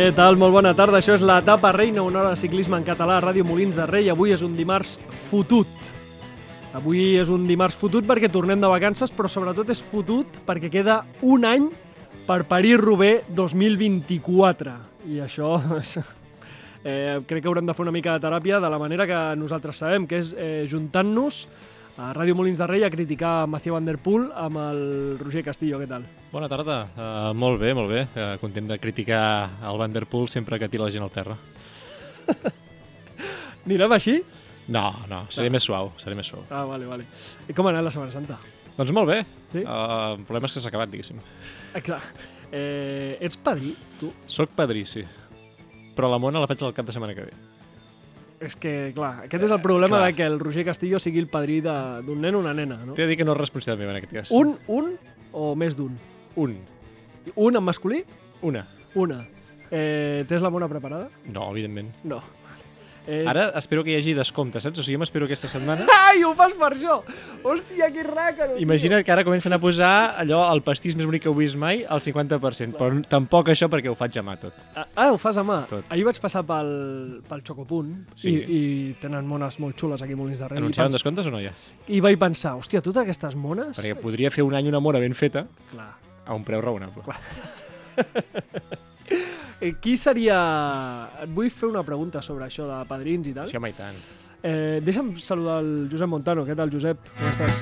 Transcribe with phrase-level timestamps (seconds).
[0.00, 0.38] Què tal?
[0.40, 0.96] Molt bona tarda.
[0.96, 4.06] Això és l'etapa reina, una hora de ciclisme en català a Ràdio Molins de Rei.
[4.08, 4.94] Avui és un dimarts
[5.26, 5.90] fotut.
[6.72, 11.02] Avui és un dimarts fotut perquè tornem de vacances, però sobretot és fotut perquè queda
[11.20, 11.66] un any
[12.24, 14.72] per París-Roubaix 2024.
[15.12, 15.50] I això
[15.82, 15.98] és...
[16.80, 19.84] Eh, crec que haurem de fer una mica de teràpia de la manera que nosaltres
[19.84, 21.42] sabem, que és eh, juntant-nos
[22.00, 24.82] a Ràdio Molins de Rei a criticar Mathieu Van Der Poel amb el
[25.20, 25.84] Roger Castillo.
[25.84, 26.08] Què tal?
[26.30, 26.84] Bona tarda.
[26.94, 28.04] Uh, molt bé, molt bé.
[28.14, 31.34] Uh, content de criticar el Van Der Poel sempre que tira la gent al terra.
[33.66, 34.20] Anirem així?
[34.70, 36.44] No, no, seré més suau, seré més suau.
[36.54, 37.08] Ah, vale, vale.
[37.50, 38.36] I com ha anat la Setmana Santa?
[38.76, 39.24] Doncs molt bé.
[39.50, 39.64] Sí?
[39.64, 41.18] Uh, el problema és que s'ha acabat, diguéssim.
[41.74, 41.98] Ah, clar.
[42.50, 44.12] Eh, ets padrí, tu?
[44.30, 45.02] Soc padrí, sí.
[45.98, 47.34] Però la mona la faig el cap de setmana que ve.
[48.46, 50.06] És que, clar, aquest és el problema clar.
[50.06, 52.94] de que el Roger Castillo sigui el padrí d'un nen o una nena, no?
[52.94, 54.32] T'he de dir que no és responsabilitat meva en aquest cas.
[54.34, 54.94] Un, un
[55.34, 55.98] o més d'un?
[56.40, 56.56] Un.
[57.36, 58.02] Un en masculí?
[58.42, 58.64] Una.
[58.94, 59.20] Una.
[59.70, 61.08] Eh, tens la mona preparada?
[61.30, 61.92] No, evidentment.
[62.02, 62.22] No.
[63.10, 64.78] Eh, Ara espero que hi hagi descompte, saps?
[64.78, 65.86] O sigui, jo m'espero aquesta setmana.
[66.10, 66.98] Ai, ho fas per això!
[67.42, 68.52] Hòstia, que ràcaro!
[68.54, 68.60] tio.
[68.62, 71.80] Imagina't que ara comencen a posar allò, el pastís més bonic que heu vist mai,
[71.88, 72.76] al 50%.
[72.76, 74.54] Però tampoc això perquè ho faig a mà tot.
[74.76, 75.62] Ah, ah, ho fas a mà.
[75.70, 75.88] Tot.
[75.88, 76.70] Ahir vaig passar pel,
[77.30, 78.34] pel Xocopunt Sí.
[78.36, 78.60] i, i
[79.00, 80.60] tenen mones molt xules aquí a Molins de Rei.
[80.60, 81.54] Anunciaven pens- descomptes o no ja?
[81.88, 83.80] I vaig pensar, hòstia, totes aquestes mones...
[83.80, 85.88] Perquè podria fer un any una mona ben feta Clar.
[86.30, 87.02] A un preu raonable.
[89.60, 90.36] Eh, qui seria...
[91.20, 93.48] Et vull fer una pregunta sobre això de padrins i tal.
[93.50, 93.98] Sí, home, i tant.
[94.40, 96.46] Eh, deixa'm saludar el Josep Montano.
[96.48, 97.10] Què tal, Josep?
[97.18, 97.58] Com estàs?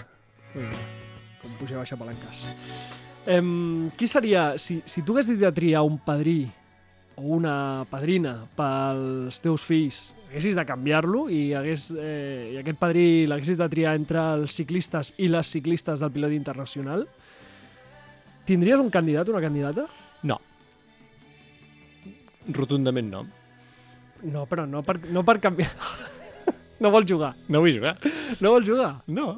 [0.53, 0.85] Molt bé.
[1.41, 2.45] Com puja i baixa palanques.
[3.27, 3.41] Eh,
[3.99, 4.53] qui seria...
[4.63, 6.45] Si, si tu haguessis de triar un padrí
[7.19, 7.57] o una
[7.91, 13.67] padrina pels teus fills, haguessis de canviar-lo i, hagués, eh, i aquest padrí l'haguessis de
[13.73, 17.09] triar entre els ciclistes i les ciclistes del pilot internacional,
[18.49, 19.85] tindries un candidat o una candidata?
[20.25, 20.39] No.
[22.49, 23.27] Rotundament no.
[24.25, 25.71] No, però no per, no per canviar...
[26.83, 27.35] no vol jugar.
[27.53, 27.95] No vull jugar.
[28.43, 28.91] No vol jugar?
[29.15, 29.29] No.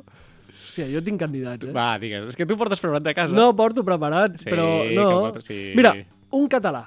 [0.60, 1.72] Hòstia, jo tinc candidats, eh?
[1.74, 2.28] Va, digues.
[2.30, 3.34] És que tu portes preparat de casa.
[3.36, 5.08] No porto preparat, Sí, però no.
[5.26, 5.58] portes- sí.
[5.76, 5.92] Mira,
[6.38, 6.84] un català.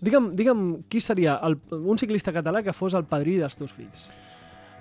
[0.00, 4.06] Digue'm, digue'm qui seria el, un ciclista català que fos el padrí dels teus fills.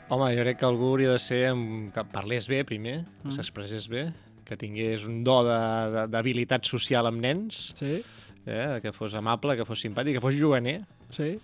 [0.10, 1.92] Home, jo crec que algú hauria de ser amb...
[1.94, 3.36] que parlés bé, primer, Mm.
[3.36, 4.08] s'expressés bé,
[4.50, 5.38] que tingués un do
[6.10, 8.00] d'habilitat social amb nens, Sí,
[8.46, 8.80] eh?
[8.82, 10.82] que fos amable, que fos simpàtic, que fos juganer,
[11.14, 11.36] sí.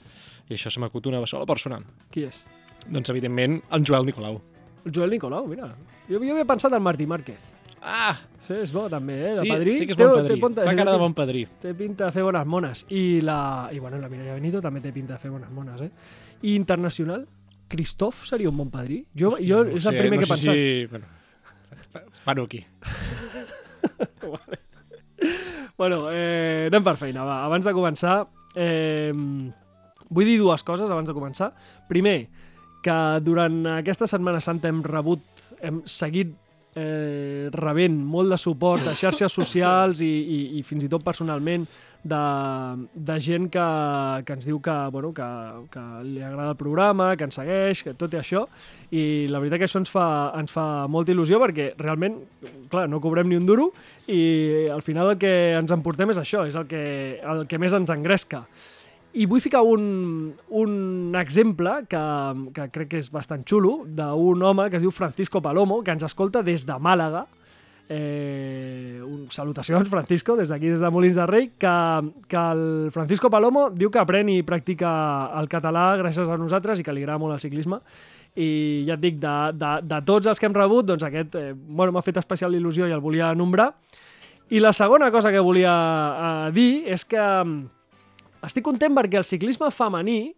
[0.50, 1.80] i això se m'acut una sola persona.
[2.12, 2.44] Qui és?
[2.90, 4.42] Doncs, evidentment, el Joel Nicolau.
[4.86, 5.72] El Joel Nicolau, mira.
[6.10, 7.40] Jo, jo havia pensat en Martí Márquez.
[7.82, 8.18] Ah!
[8.46, 9.32] Sí, és bo també, eh?
[9.36, 9.74] De sí, padrí.
[9.78, 10.42] sí que és Té- bon té padrí.
[10.42, 11.46] pinta- Fa cara de té- bon padrí.
[11.62, 12.86] Té pinta de fer bones mones.
[12.90, 15.90] I la, i, bueno, la Mireia Benito també té pinta de fer bones mones, eh?
[16.44, 17.28] I internacional,
[17.68, 19.04] Christoph seria un bon padrí?
[19.18, 20.54] Jo, Hòstia, jo no és el sé, primer no que he pensat.
[20.54, 20.86] Si...
[20.92, 21.06] Bueno,
[22.26, 22.66] paro aquí.
[25.76, 27.42] Bueno, eh, anem per feina, va.
[27.44, 28.14] Abans de començar,
[28.56, 29.12] eh,
[30.08, 31.50] vull dir dues coses abans de començar.
[31.90, 32.30] Primer,
[32.86, 35.26] que durant aquesta Setmana Santa hem rebut,
[35.60, 36.32] hem seguit
[36.76, 41.66] eh, rebent molt de suport a xarxes socials i, i, i fins i tot personalment
[42.06, 42.22] de,
[42.94, 43.66] de gent que,
[44.28, 45.28] que ens diu que, bueno, que,
[45.74, 48.46] que li agrada el programa, que ens segueix, que tot i això.
[48.94, 50.06] I la veritat que això ens fa,
[50.38, 52.20] ens fa molta il·lusió perquè realment,
[52.70, 53.72] clar, no cobrem ni un duro
[54.06, 56.86] i al final el que ens emportem és això, és el que,
[57.24, 58.46] el que més ens engresca.
[59.16, 62.04] I vull ficar un, un exemple que,
[62.52, 66.04] que crec que és bastant xulo, d'un home que es diu Francisco Palomo, que ens
[66.04, 67.24] escolta des de Màlaga.
[67.88, 71.76] Eh, un, salutacions, Francisco, des d'aquí, des de Molins de Rei, que,
[72.28, 74.90] que el Francisco Palomo diu que aprèn i practica
[75.40, 77.80] el català gràcies a nosaltres i que li agrada molt el ciclisme.
[78.36, 81.54] I ja et dic, de, de, de tots els que hem rebut, doncs aquest eh,
[81.56, 83.70] bueno, m'ha fet especial il·lusió i el volia nombrar.
[84.52, 87.75] I la segona cosa que volia eh, dir és que mm,
[88.44, 90.34] estic content perquè el ciclisme femení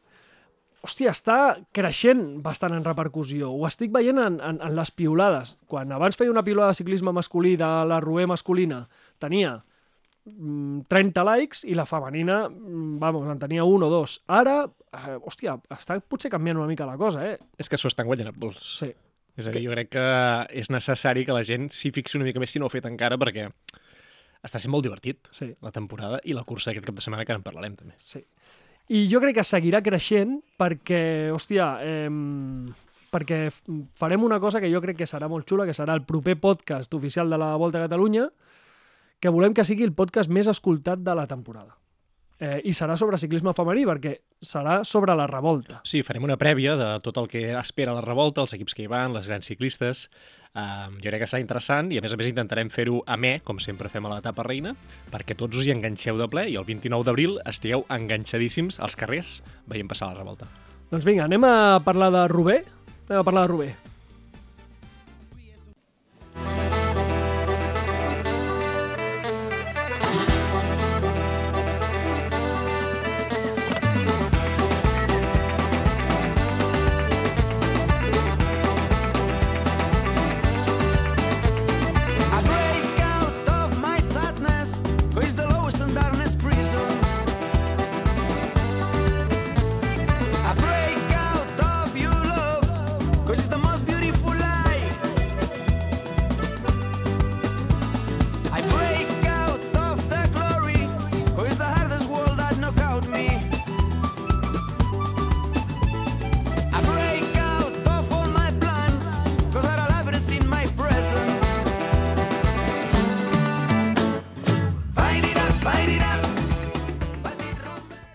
[0.88, 1.38] hòstia, està
[1.76, 3.50] creixent bastant en repercussió.
[3.52, 5.58] Ho estic veient en, en, en les piulades.
[5.70, 8.84] Quan abans feia una piulada de ciclisme masculí de la Roer masculina,
[9.22, 9.58] tenia
[10.26, 14.20] mm, 30 likes i la femenina, mm, vamos, en tenia un o dos.
[14.28, 14.62] Ara,
[14.94, 17.38] eh, hòstia, està potser canviant una mica la cosa, eh?
[17.58, 18.78] És que s'ho estan guanyant a pols.
[18.80, 18.94] Sí.
[19.38, 20.06] És a dir, jo crec que
[20.58, 22.88] és necessari que la gent s'hi fixi una mica més si no ho ha fet
[22.90, 23.52] encara, perquè
[24.48, 25.52] està sent molt divertit Sí.
[25.62, 27.96] la temporada i la cursa d'aquest cap de setmana que en parlarem també.
[27.98, 28.24] Sí.
[28.90, 32.10] I jo crec que seguirà creixent perquè, hòstia, eh,
[33.12, 33.52] perquè
[33.96, 36.94] farem una cosa que jo crec que serà molt xula, que serà el proper podcast
[36.94, 38.30] oficial de la Volta a Catalunya,
[39.20, 41.76] que volem que sigui el podcast més escoltat de la temporada.
[42.40, 44.14] Eh, i serà sobre ciclisme femení, perquè
[44.44, 45.82] serà sobre la revolta.
[45.88, 48.92] Sí, farem una prèvia de tot el que espera la revolta, els equips que hi
[48.92, 50.08] van, les grans ciclistes.
[50.58, 53.36] Um, jo crec que serà interessant i, a més a més, intentarem fer-ho a me,
[53.46, 54.74] com sempre fem a l'etapa reina,
[55.14, 59.42] perquè tots us hi enganxeu de ple i el 29 d'abril estigueu enganxadíssims als carrers
[59.70, 60.50] veient passar la revolta.
[60.90, 62.64] Doncs vinga, anem a parlar de Rubé.
[63.08, 63.70] Anem a parlar de Rubé.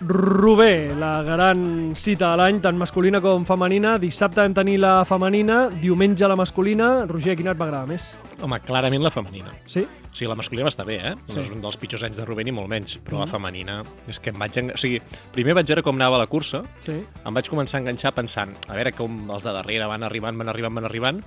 [0.04, 3.94] Rubé, la gran cita de l'any, tant masculina com femenina.
[4.02, 7.04] Dissabte vam tenir la femenina, diumenge la masculina.
[7.06, 8.08] Roger, quina et va agradar més?
[8.42, 9.52] Home, clarament la femenina.
[9.70, 9.84] Sí?
[9.86, 11.14] O sigui, la masculina va estar bé, eh?
[11.28, 11.36] Sí.
[11.36, 13.20] No és un dels pitjors anys de Rubén ni molt menys, però Mhm.
[13.20, 14.58] la femenina és que em vaig...
[14.58, 14.70] En...
[14.72, 15.00] O sigui,
[15.32, 16.92] primer vaig veure com anava la cursa, Sí.
[17.24, 20.48] em vaig començar a enganxar pensant, a veure com els de darrere van arribant, van
[20.48, 21.22] arribant, van arribant,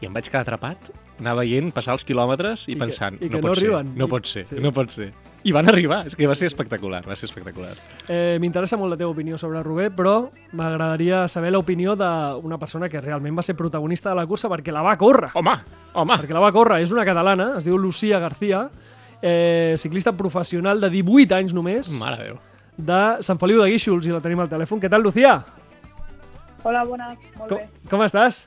[0.00, 0.78] i em vaig quedar atrapat,
[1.20, 3.66] anar veient passar els quilòmetres i, I que- pensant, i que no, no pot ser,
[3.74, 3.94] arriben.
[3.98, 4.56] no pot ser, sí.
[4.60, 5.12] no pot ser.
[5.44, 7.72] I van arribar, és que va ser espectacular, va ser espectacular.
[8.06, 13.00] Eh, M'interessa molt la teva opinió sobre Rubé, però m'agradaria saber l'opinió d'una persona que
[13.00, 15.30] realment va ser protagonista de la cursa perquè la va córrer.
[15.34, 15.56] Home,
[15.94, 16.80] home, Perquè la va córrer.
[16.82, 18.68] És una catalana, es diu Lucía García,
[19.20, 22.38] eh, ciclista professional de 18 anys només, mare de Déu.
[22.76, 24.78] de Sant Feliu de Guíxols, i la tenim al telèfon.
[24.80, 25.40] Què tal, Lucía?
[26.62, 27.68] Hola, bones, molt Com, bé.
[27.90, 28.46] com estàs?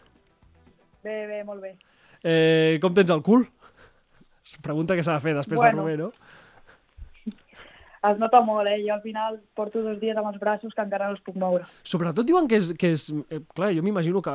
[1.03, 1.75] Bé, bé, molt bé.
[2.23, 3.43] Eh, com tens el cul?
[4.61, 5.83] Pregunta que s'ha de fer després Bueno.
[5.83, 6.11] de Rubé, no?
[8.05, 8.79] Es nota molt, eh?
[8.85, 11.65] Jo al final porto dos dies amb els braços que encara no els puc moure.
[11.87, 12.71] Sobretot diuen que és...
[12.79, 14.33] Que és eh, clar, jo m'imagino que...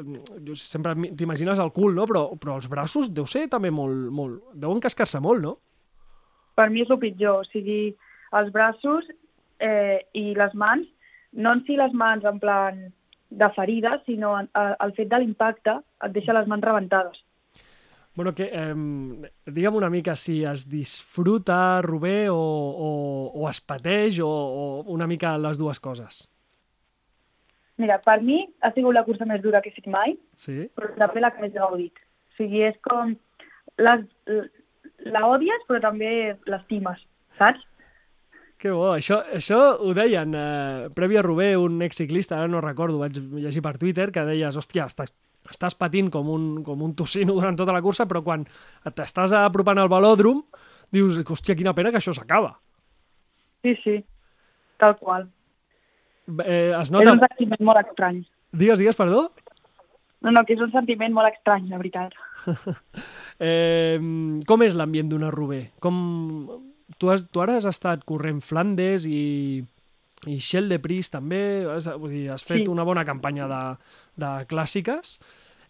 [0.00, 2.06] Eh, jo sempre t'imagines el cul, no?
[2.08, 4.08] Però, però els braços deu ser també molt...
[4.14, 5.56] molt deuen cascar-se molt, no?
[6.56, 7.82] Per mi és el pitjor, o sigui,
[8.36, 9.06] els braços
[9.60, 10.86] eh, i les mans,
[11.32, 12.80] no en si les mans en plan
[13.30, 17.20] de ferida, sinó en, el fet de l'impacte et deixa les mans rebentades.
[18.16, 18.74] Bueno, que, eh,
[19.46, 22.90] digue'm una mica si es disfruta, Rubé, o, o,
[23.34, 26.24] o es pateix, o, o una mica les dues coses.
[27.80, 30.66] Mira, per mi ha sigut la cursa més dura que he fet mai, Sí?
[30.76, 32.02] però també la que més he gaudit.
[32.34, 33.14] O sigui, és com...
[33.80, 34.02] Les,
[35.08, 36.10] la odies, però també
[36.50, 37.00] l'estimes,
[37.38, 37.62] saps?
[38.60, 42.98] Que bo, això, això ho deien eh, previ a Rubé, un exciclista, ara no recordo,
[43.00, 45.14] vaig llegir per Twitter, que deies, hòstia, estàs,
[45.50, 48.46] estàs patint com un, com un tocino durant tota la cursa, però quan
[48.86, 50.42] t'estàs apropant al velòdrom,
[50.94, 52.54] dius, hòstia, quina pena que això s'acaba.
[53.64, 53.98] Sí, sí,
[54.80, 55.28] tal qual.
[56.44, 57.12] Eh, es Nota...
[57.12, 57.12] nota...
[57.12, 58.22] És un sentiment molt estrany.
[58.50, 59.28] Digues, digues, perdó?
[60.20, 62.16] No, no, que és un sentiment molt estrany, la veritat.
[63.40, 63.96] Eh,
[64.44, 65.70] com és l'ambient d'una Rubé?
[65.80, 65.94] Com...
[67.00, 69.62] Tu, has, tu ara has estat corrent Flandes i,
[70.26, 72.68] i Shell de Pris també, has, vull dir, has fet Sí.
[72.68, 73.62] una bona campanya de,
[74.20, 75.18] de clàssiques.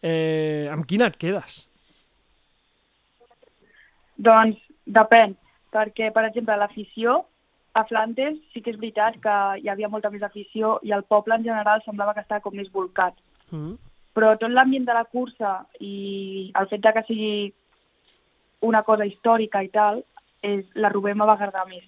[0.02, 1.66] Eh, amb quina et quedes?
[4.16, 5.36] Doncs depèn,
[5.72, 7.26] perquè, per exemple, l'afició
[7.72, 11.36] a Flandes sí que és veritat que hi havia molta més afició i el poble
[11.36, 13.14] en general semblava que estava com més volcat.
[13.50, 13.76] Mm.
[14.16, 17.52] Però tot l'ambient de la cursa i el fet de que sigui
[18.66, 20.02] una cosa històrica i tal,
[20.42, 21.84] és, la Rubén me va agradar més.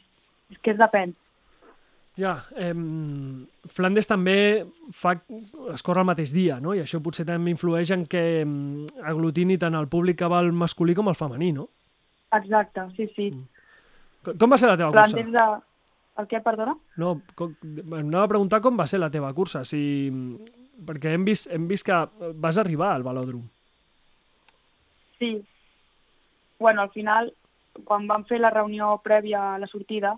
[0.53, 1.17] És que és depèn.
[2.21, 2.75] Ja, eh,
[3.73, 4.37] Flandes també
[4.93, 5.15] fa,
[5.73, 6.75] es corre el mateix dia, no?
[6.77, 10.53] I això potser també influeix en que em, aglutini tant el públic que va al
[10.53, 11.71] masculí com al femení, no?
[12.37, 13.31] Exacte, sí, sí.
[14.23, 15.09] Com com va ser la teva cursa?
[15.15, 15.47] Flandes de...
[16.21, 16.75] El què, perdona?
[17.01, 19.81] No, com, em anava a preguntar com va ser la teva cursa, si...
[20.85, 21.97] perquè hem vist, hem vist que
[22.43, 23.47] vas arribar al velòdrom.
[25.17, 25.39] Sí.
[26.61, 27.33] Bueno, al final,
[27.89, 30.13] quan vam fer la reunió prèvia a la sortida,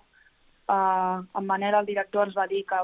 [0.69, 2.81] eh, en Manel, el director, ens va dir que,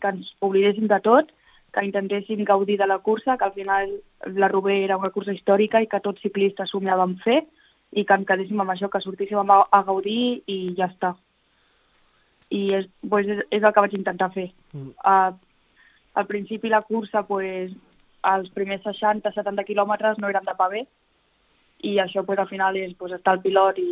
[0.00, 1.30] que ens oblidéssim de tot,
[1.72, 3.90] que intentéssim gaudir de la cursa, que al final
[4.24, 7.42] la Rubé era una cursa històrica i que tots ciclistes somiàvem fer
[7.92, 11.14] i que ens quedéssim amb això, que sortíssim a, a gaudir i ja està.
[12.50, 14.48] I és, pues, és, és el que vaig intentar fer.
[14.72, 14.94] Mm.
[15.04, 15.36] Uh,
[16.18, 17.74] al principi la cursa, pues,
[18.28, 20.86] els primers 60-70 quilòmetres no eren de pavé,
[21.84, 23.90] i això pues, al final és pues, estar al pilot i,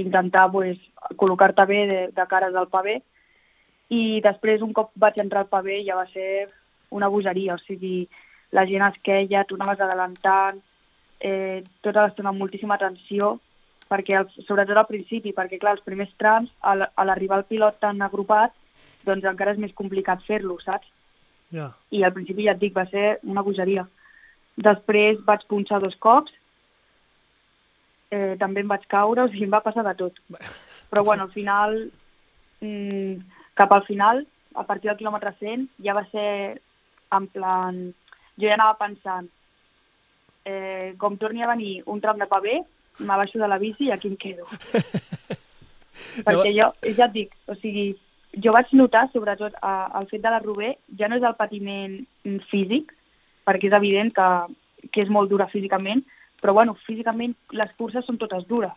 [0.00, 0.78] intentar pues,
[1.16, 3.00] col·locar-te bé de, de cares al pavé
[3.92, 6.48] i després un cop vaig entrar al pavé ja va ser
[6.94, 8.06] una bogeria, o sigui,
[8.54, 10.60] la gent es queia, tu anaves adelantant,
[11.20, 13.38] eh, tota l'estona amb moltíssima atenció,
[13.90, 17.80] perquè el, sobretot al principi, perquè clar, els primers trams, al, a l'arribar el pilot
[17.82, 18.54] tan agrupat,
[19.04, 20.88] doncs encara és més complicat fer-lo, saps?
[21.54, 21.72] Ja.
[21.90, 23.84] I al principi ja et dic, va ser una bogeria.
[24.56, 26.32] Després vaig punxar dos cops,
[28.14, 30.20] eh, també em vaig caure, o sigui, em va passar de tot.
[30.90, 31.78] Però bueno, al final,
[32.60, 36.60] mm, cap al final, a partir del quilòmetre 100, ja va ser
[37.18, 37.84] en plan...
[38.34, 39.28] Jo ja anava pensant,
[40.44, 42.56] eh, com torni a venir un tram de pavé,
[42.98, 44.48] m'abaixo de la bici i aquí em quedo.
[46.26, 47.92] Perquè jo, ja et dic, o sigui,
[48.42, 52.00] jo vaig notar, sobretot, a, el fet de la Rubé, ja no és el patiment
[52.50, 52.90] físic,
[53.46, 54.28] perquè és evident que,
[54.90, 56.02] que és molt dura físicament,
[56.40, 58.74] però bueno, físicament les curses són totes dures.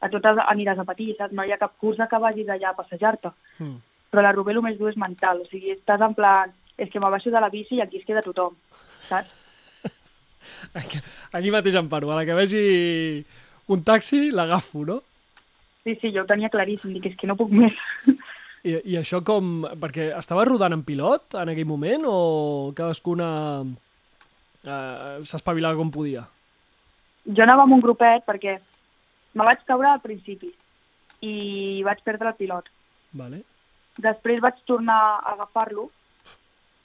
[0.00, 1.34] A totes aniràs a patir, saps?
[1.34, 3.32] No hi ha cap cursa que vagis allà a passejar-te.
[3.58, 3.76] Mm.
[4.12, 7.02] Però la Rubé el més dur és mental, o sigui, estàs en plan, és que
[7.02, 8.56] m'abaixo de la bici i aquí es queda tothom,
[9.08, 9.34] saps?
[10.78, 12.12] Aquí, mateix em paro.
[12.12, 12.62] A la que vegi
[13.68, 15.02] un taxi, l'agafo, no?
[15.84, 17.76] Sí, sí, jo ho tenia claríssim, dic, és que no puc més.
[18.68, 19.66] I, I això com...
[19.80, 22.16] Perquè estava rodant en pilot en aquell moment o
[22.76, 23.28] cadascuna
[24.64, 26.24] eh, s'espavilava com podia?
[27.28, 28.56] Jo anava amb un grupet perquè
[29.34, 30.50] me vaig caure al principi
[31.20, 32.68] i vaig perdre el pilot.
[33.20, 33.42] Vale.
[33.98, 35.88] Després vaig tornar a agafar-lo,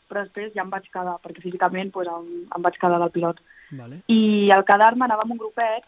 [0.09, 3.41] però després ja em vaig quedar, perquè físicament pues, em, em vaig quedar del pilot.
[3.77, 4.01] Vale.
[4.07, 5.85] I al quedar-me anava amb un grupet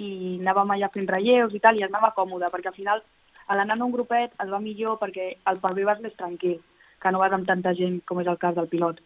[0.00, 3.02] i anàvem allà fent relleus i tal, i anava còmode, perquè al final
[3.46, 6.60] a l'anar en un grupet es va millor perquè el pavé vas més tranquil,
[7.02, 9.00] que no vas amb tanta gent com és el cas del pilot.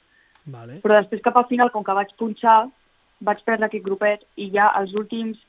[0.46, 0.80] Vale.
[0.82, 2.66] Però després cap al final, com que vaig punxar,
[3.24, 5.40] vaig perdre aquest grupet i ja els últims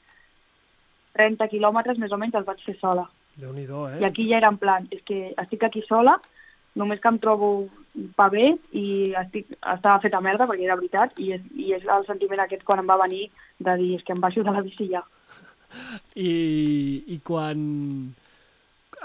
[1.17, 3.07] 30 quilòmetres més o menys els vaig fer sola.
[3.37, 3.99] Déu-n'hi-do, eh?
[4.01, 6.15] I aquí ja era en plan, és que estic aquí sola,
[6.77, 7.49] només que em trobo
[8.17, 12.43] pavé i estic, estava feta merda, perquè era veritat, i és, i és el sentiment
[12.43, 13.27] aquest quan em va venir
[13.59, 15.03] de dir, és que em baixo de la bici ja.
[16.29, 16.31] I,
[17.17, 17.67] I quan...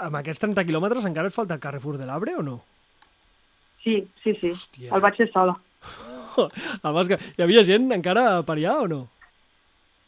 [0.03, 2.57] Amb aquests 30 quilòmetres encara et falta el Carrefour de l'Arbre o no?
[3.83, 4.89] Sí, sí, sí, Hòstia.
[4.95, 5.53] el vaig fer sola.
[6.85, 7.11] El vas...
[7.37, 9.01] Hi havia gent encara per allà o no?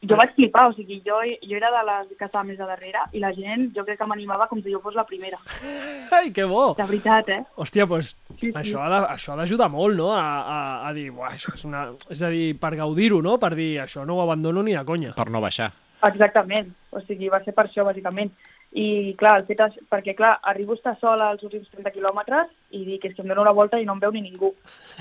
[0.05, 3.07] Jo vaig flipar, o sigui, jo, jo era de les que estava més a darrere
[3.17, 5.39] i la gent jo crec que m'animava com si jo fos la primera.
[6.17, 6.75] Ai, que bo!
[6.77, 7.39] De veritat, eh?
[7.57, 8.51] Hòstia, doncs Sí, sí.
[8.53, 10.11] això ha d'ajudar molt, no?
[10.13, 11.87] A, a, a dir, buah, això és una...
[12.11, 13.37] És a dir, per gaudir-ho, no?
[13.41, 15.15] Per dir, això no ho abandono ni de conya.
[15.17, 15.71] Per no baixar.
[16.05, 18.29] Exactament, o sigui, va ser per això, bàsicament.
[18.75, 22.49] I, clar, el fet és, perquè, clar, arribo a estar sola als últims 30 quilòmetres
[22.75, 24.49] i dic, és que em dono una volta i no em veu ni ningú.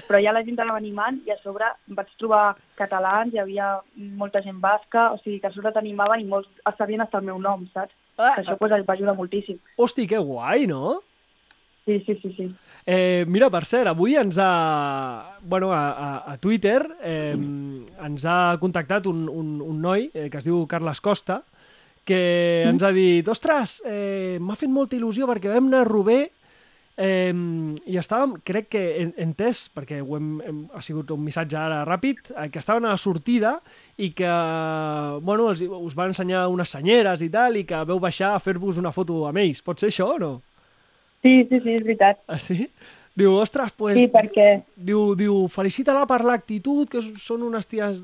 [0.06, 2.44] Però ja la gent anava animant i a sobre vaig trobar
[2.78, 3.72] catalans, hi havia
[4.20, 7.40] molta gent basca, o sigui, que a sobre t'animaven i molts sabien hasta el meu
[7.42, 7.96] nom, saps?
[8.14, 9.58] Ah, Que això pues, va ajudar moltíssim.
[9.76, 11.00] Hosti, que guai, no?
[11.84, 12.46] Sí, sí, sí, sí.
[12.86, 15.38] Eh, mira, per cert, avui ens ha...
[15.42, 20.38] Bueno, a, a, a Twitter eh, ens ha contactat un, un, un noi eh, que
[20.38, 21.42] es diu Carles Costa
[22.04, 26.18] que ens ha dit, ostres, eh, m'ha fet molta il·lusió perquè vam anar a Rubé
[26.96, 27.32] eh,
[27.90, 31.80] i estàvem, crec que en- entès, perquè ho hem, hem, ha sigut un missatge ara
[31.88, 33.56] ràpid, eh, que estaven a la sortida
[33.96, 34.28] i que,
[35.24, 38.78] bueno, els, us van ensenyar unes senyeres i tal, i que veu baixar a fer-vos
[38.78, 39.62] una foto amb ells.
[39.64, 40.32] Pot ser això o no?
[41.24, 42.20] Sí, sí, sí, és veritat.
[42.28, 42.68] Ah, sí?
[43.16, 48.00] Diu, ostres, pues, Sí, perquè diu, diu felicita-la per l'actitud, que són unes ties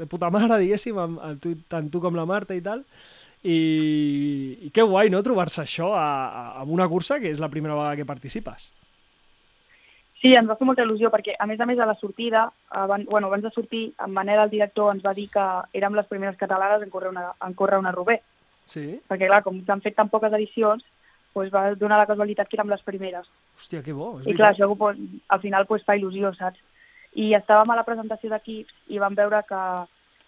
[0.00, 2.84] de puta mare, diguéssim, amb, amb tu, tant tu com la Marta i tal.
[3.40, 3.56] I,
[4.66, 6.08] i que guai, no?, trobar-se això a,
[6.60, 8.70] a, una cursa que és la primera vegada que participes.
[10.20, 12.44] Sí, ens va fer molta il·lusió perquè, a més a més, a la sortida,
[12.76, 15.44] abans, bueno, abans de sortir, en Manel, el director, ens va dir que
[15.80, 18.18] érem les primeres catalanes en córrer una, en córrer una Rubé.
[18.68, 18.84] Sí?
[19.08, 20.84] Perquè, clar, com s'han fet tan poques edicions,
[21.32, 23.32] doncs va donar la casualitat que érem les primeres.
[23.56, 24.18] Hòstia, que bo.
[24.20, 25.00] És I clar, això pues,
[25.32, 26.60] al final pues, fa il·lusió, saps?
[27.18, 29.62] I estàvem a la presentació d'equips i vam veure que,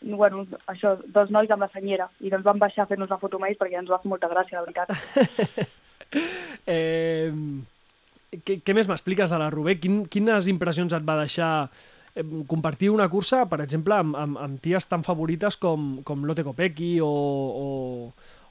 [0.02, 3.38] bueno, això, dos nois amb la senyera, i doncs vam baixar a fer-nos una foto
[3.38, 5.68] amb ells perquè ens va fer molta gràcia, la veritat.
[6.68, 7.32] Eh,
[8.44, 9.78] què, què més m'expliques de la Rubé?
[9.80, 11.48] Quin, quines impressions et va deixar
[12.46, 16.98] compartir una cursa, per exemple, amb, amb, amb ties tan favorites com, com Lotte Kopecky
[17.00, 17.68] o, o,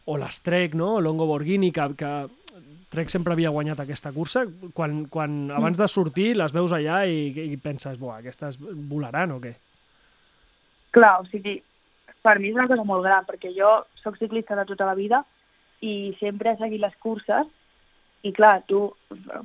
[0.09, 0.99] o l'Estrec, no?
[0.99, 2.11] Longo Borghini, que, que
[2.91, 4.43] Trek sempre havia guanyat aquesta cursa.
[4.75, 9.39] Quan, quan abans de sortir les veus allà i, i penses, buah, aquestes volaran o
[9.43, 9.53] què?
[10.91, 11.55] Clar, o sigui,
[12.21, 13.71] per mi és una cosa molt gran, perquè jo
[14.01, 15.23] sóc ciclista de tota la vida
[15.81, 17.47] i sempre he seguit les curses
[18.27, 18.83] i clar, tu,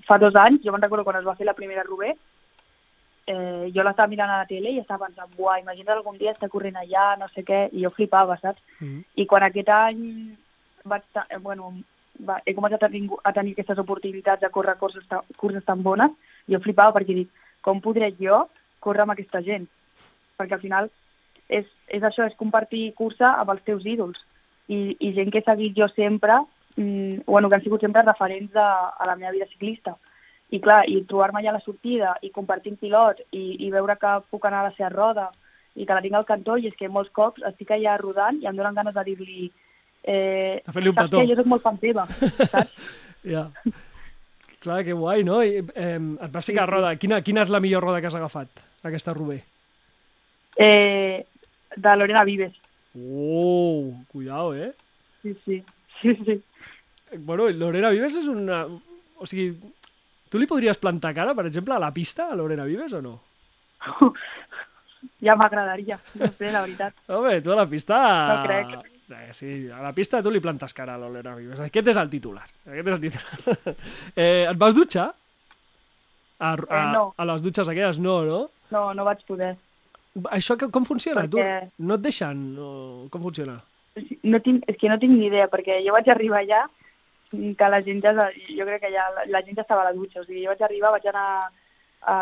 [0.05, 2.11] fa dos anys, jo me'n recordo quan es va fer la primera Rubé,
[3.27, 6.51] eh, jo l'estava mirant a la tele i estava pensant, buah, imagina't algun dia estar
[6.53, 8.63] corrent allà, no sé què, i jo flipava, saps?
[8.81, 9.01] Mm.
[9.23, 10.03] I quan aquest any
[10.85, 11.73] vaig, eh, bueno,
[12.21, 15.83] va, he començat a, tingu, a tenir aquestes oportunitats de córrer curses, ta- curses tan
[15.83, 16.13] bones,
[16.49, 17.31] jo flipava perquè dic,
[17.61, 18.47] com podré jo
[18.81, 19.67] córrer amb aquesta gent?
[20.39, 20.91] Perquè al final
[21.49, 24.21] és, és això, és compartir cursa amb els teus ídols.
[24.69, 26.41] I, i gent que he seguit jo sempre,
[26.77, 29.97] mm, bueno, que han sigut sempre referents de, a la meva vida ciclista.
[30.51, 34.13] I clar, i trobar-me allà a la sortida i compartint pilot i, i veure que
[34.31, 35.31] puc anar a la seva roda
[35.75, 38.47] i que la tinc al cantó i és que molts cops estic allà rodant i
[38.47, 39.51] em donen ganes de dir-li
[40.07, 42.07] eh, fer-li un petó." jo soc molt fan teva,
[42.47, 42.73] saps?
[43.27, 43.49] Ja.
[44.63, 45.41] Clar, que guai, no?
[45.43, 46.93] I, eh, et vas ficar a roda.
[46.99, 49.41] Quina, quina és la millor roda que has agafat, aquesta Rubé?
[50.57, 51.27] Eh,
[51.77, 52.55] de Lorena Vives.
[52.95, 54.73] Oh, cuidao, eh?
[55.23, 55.63] Sí, sí.
[56.01, 56.41] sí, sí.
[57.19, 58.65] Bueno, Lorena Vives és una...
[59.19, 59.51] O sigui,
[60.31, 63.21] tu li podries plantar cara, per exemple, a la pista, a Lorena Vives, o no?
[65.23, 66.95] Ja m'agradaria, no sé, la veritat.
[67.15, 67.97] Home, tu a la pista...
[68.33, 68.96] No crec.
[69.09, 71.61] Eh, sí, a la pista tu li plantes cara a l'Olena Vives.
[71.63, 72.47] Aquest és el titular.
[72.67, 73.77] Aquest és el titular.
[74.17, 75.13] eh, et vas dutxar?
[76.39, 77.05] A, a, Eh, no.
[77.17, 78.41] a les dutxes aquelles no, no?
[78.75, 79.55] No, no vaig poder.
[80.33, 81.23] Això que, com funciona?
[81.23, 82.43] Perquè- Tu, no et deixen?
[82.57, 82.71] No,
[83.13, 83.61] com funciona?
[84.27, 86.65] No tinc, és que no tinc ni idea, perquè jo vaig arribar allà
[87.31, 89.95] que la gent ja, jo crec que ja la, la gent ja estava a la
[89.97, 91.25] dutxa, o sigui, jo vaig arribar, vaig anar
[92.03, 92.17] a,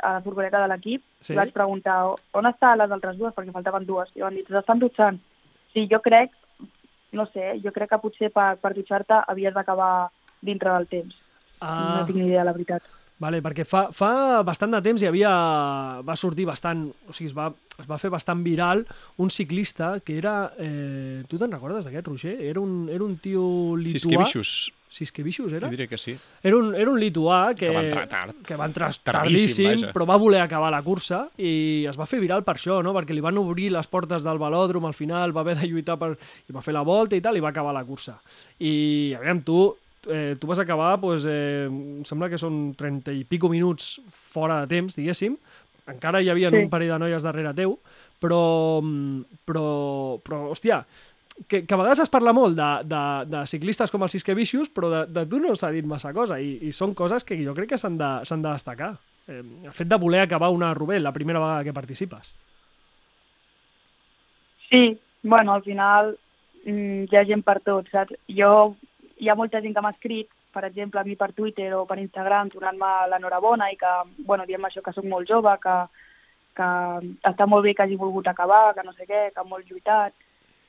[0.00, 1.34] a la furgoneta de l'equip Sí.
[1.34, 1.98] i vaig preguntar
[2.32, 5.18] on estan les altres dues, perquè faltaven dues, i van dir, s'estan dutxant.
[5.72, 6.32] Sí, jo crec,
[7.12, 10.10] no sé, jo crec que potser per, per dutxar-te havies d'acabar
[10.42, 11.14] dintre del temps.
[11.60, 12.82] Ah, No tinc ni idea, la veritat.
[13.20, 15.30] Vale, perquè fa, fa bastant de temps hi havia...
[16.06, 16.86] va sortir bastant...
[17.04, 18.86] O sigui, es va, es va fer bastant viral
[19.20, 20.52] un ciclista que era...
[20.56, 22.38] Eh, tu te'n recordes d'aquest, Roger?
[22.48, 23.98] Era un, era un tio lituà...
[24.00, 24.54] Siskevichus,
[24.90, 25.68] Siskevichus, era?
[25.68, 26.14] jo diria que sí.
[26.42, 28.40] Era un, era un lituà que, Que va entrar tard.
[28.48, 29.92] que va entrar Tardíssim, tardíssim, vaja.
[29.94, 32.96] però va voler acabar la cursa i es va fer viral per això, no?
[32.96, 36.14] perquè li van obrir les portes del velòdrom al final, va haver de lluitar per...
[36.48, 38.16] i va fer la volta i tal, i va acabar la cursa.
[38.58, 39.60] I, aviam, tu,
[40.08, 44.60] eh, tu vas acabar, doncs, eh, em sembla que són 30 i pico minuts fora
[44.62, 45.36] de temps, diguéssim,
[45.90, 46.56] encara hi havia Sí.
[46.56, 47.78] un parell de noies darrere teu,
[48.20, 48.80] però,
[49.44, 50.84] però, però hòstia,
[51.48, 54.90] que, que a vegades es parla molt de, de, de ciclistes com el Siskevichus, però
[54.92, 57.72] de, de tu no s'ha dit massa cosa, i, i són coses que jo crec
[57.72, 58.94] que s'han de, de destacar.
[59.26, 62.34] Eh, el fet de voler acabar una Rubel la primera vegada que participes.
[64.68, 66.16] Sí, bueno, al final
[66.64, 68.14] mm, hi ha gent per tot, saps?
[68.28, 68.76] Jo,
[69.20, 72.00] hi ha molta gent que m'ha escrit, per exemple, a mi per Twitter o per
[72.02, 73.92] Instagram, donant-me l'enhorabona i que,
[74.26, 75.76] bueno, diem això que sóc molt jove, que,
[76.58, 76.70] que
[77.30, 80.16] està molt bé que hagi volgut acabar, que no sé què, que molt lluitat,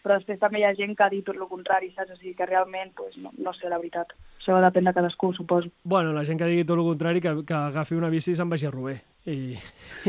[0.02, 2.14] però després també hi ha gent que ha dit tot el contrari, saps?
[2.16, 4.14] O sigui que realment, pues, no, no sé la veritat.
[4.42, 5.70] Això depèn de cadascú, suposo.
[5.84, 8.50] Bueno, la gent que digui tot el contrari, que, que agafi una bici i se'n
[8.50, 8.98] vagi a Rubé.
[9.30, 9.54] I,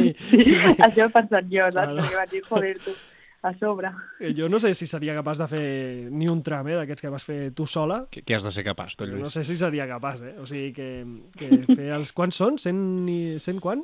[0.01, 1.77] i, Sí, això he pensat jo, saps?
[1.77, 1.99] Claro.
[2.01, 2.97] Perquè vaig dir, joder, tu,
[3.43, 3.91] a sobre.
[4.21, 5.65] i jo no sé si seria capaç de fer
[6.11, 8.05] ni un tram, eh, d'aquests que vas fer tu sola.
[8.11, 9.33] Què, què has de ser capaç, tot, No Lluís?
[9.35, 10.37] sé si seria capaç, eh?
[10.39, 10.89] O sigui, que,
[11.37, 12.13] que fer els...
[12.13, 12.59] Quants són?
[12.59, 13.19] 100, i...
[13.43, 13.83] 100 quant?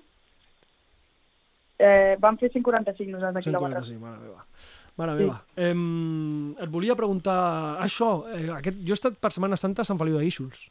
[1.78, 4.00] Eh, vam fer 145 nosaltres 145, quilòmetres.
[4.02, 4.44] mare meva.
[4.98, 5.22] Mare Sí.
[5.22, 5.36] meva.
[5.56, 7.38] Em, et volia preguntar...
[7.84, 10.64] Això, eh, aquest, jo he estat per Setmana Santa a Sant Feliu de Guíxols.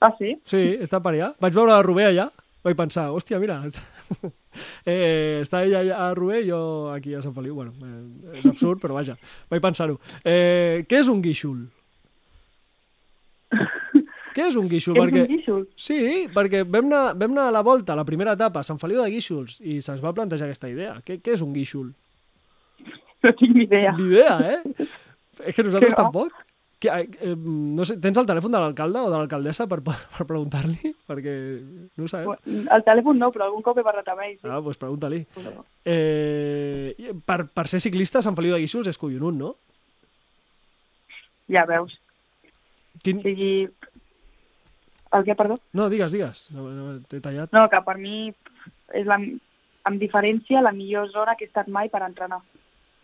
[0.00, 0.36] Ah, sí?
[0.48, 1.32] Sí, he estat per allà.
[1.42, 2.28] Vaig veure la Rubé allà.
[2.66, 3.60] Vaig pensar, hòstia, mira,
[4.90, 7.54] eh, està ella a Rubé i jo aquí a Sant Feliu.
[7.54, 9.14] Bueno, eh, és absurd, però vaja,
[9.50, 9.98] vaig pensar-ho.
[10.24, 11.60] Eh, què és un guíxol?
[14.34, 14.98] què és un guíxol?
[14.98, 15.22] És Perquè...
[15.22, 15.62] un guíxol?
[15.78, 16.00] Sí,
[16.34, 19.00] perquè vam anar, vam anar a la volta, a la primera etapa, a Sant Feliu
[19.04, 20.98] de Guíxols, i se'ns va plantejar aquesta idea.
[21.06, 21.92] Què, què és un guíxol?
[23.24, 23.94] No tinc ni idea.
[23.98, 24.86] Ni idea, eh?
[25.46, 26.02] És que nosaltres no.
[26.04, 26.44] tampoc.
[26.78, 30.92] Que, eh, no sé, tens el telèfon de l'alcalde o de l'alcaldessa per, per preguntar-li?
[31.10, 31.32] Perquè
[31.98, 32.36] no ho sabem.
[32.70, 34.36] El telèfon no, però algun cop he parlat amb ell.
[34.38, 34.46] Sí.
[34.46, 35.24] Ah, doncs pregunta-li.
[35.34, 36.92] Però- Eh,
[37.26, 39.54] per, per ser ciclista, Sant Feliu de Guíxols és collonut, no?
[41.50, 41.96] Ja veus.
[43.02, 43.18] Quin...
[43.22, 43.52] O sigui...
[45.16, 45.56] El què, perdó?
[45.72, 46.42] No, digues, digues.
[46.52, 47.48] No, no, T'he tallat.
[47.56, 48.26] No, que per mi
[48.92, 49.16] és la,
[49.88, 52.42] amb diferència la millor zona que he estat mai per entrenar.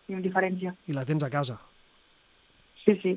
[0.07, 0.75] I amb diferència.
[0.85, 1.57] I la tens a casa.
[2.85, 3.15] Sí, sí.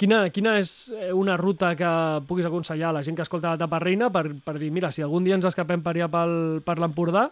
[0.00, 1.90] Quina, quina és eh, una ruta que
[2.28, 5.04] puguis aconsellar a la gent que escolta la tapa reina per, per dir, mira, si
[5.04, 7.28] algun dia ens escapem per allà pel, per l'Empordà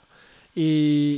[0.54, 0.68] i,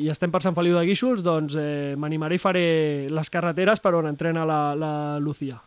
[0.04, 2.64] i estem per Sant Feliu de Guíxols, doncs eh, m'animaré i faré
[3.10, 5.58] les carreteres per on entrena la, la Lucía.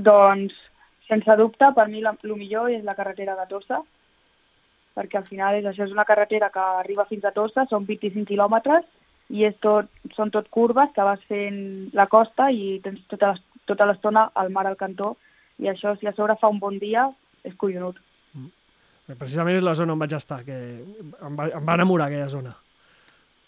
[0.00, 0.54] Doncs,
[1.10, 3.82] sense dubte, per mi el millor és la carretera de Tossa,
[4.94, 8.26] perquè al final és això, és una carretera que arriba fins a Tossa, són 25
[8.30, 8.86] quilòmetres,
[9.30, 13.34] i és tot, són tot curves que vas fent la costa i tens tota,
[13.66, 15.16] tota l'estona al mar al cantó,
[15.58, 17.08] i això, si a sobre fa un bon dia,
[17.44, 17.96] és collonut.
[19.08, 22.28] Eh, Precisament és la zona on vaig estar, que em va, em va enamorar aquella
[22.28, 22.52] zona.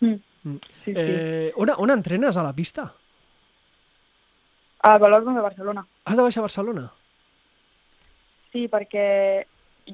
[0.00, 0.16] Mm.
[0.44, 0.56] Mm.
[0.84, 0.94] Sí, sí.
[0.96, 2.88] Eh, on, on entrenes a la pista?
[4.82, 5.84] Al Velòdrom de Barcelona.
[6.04, 6.88] Has de baixar a Barcelona?
[8.52, 9.44] Sí, perquè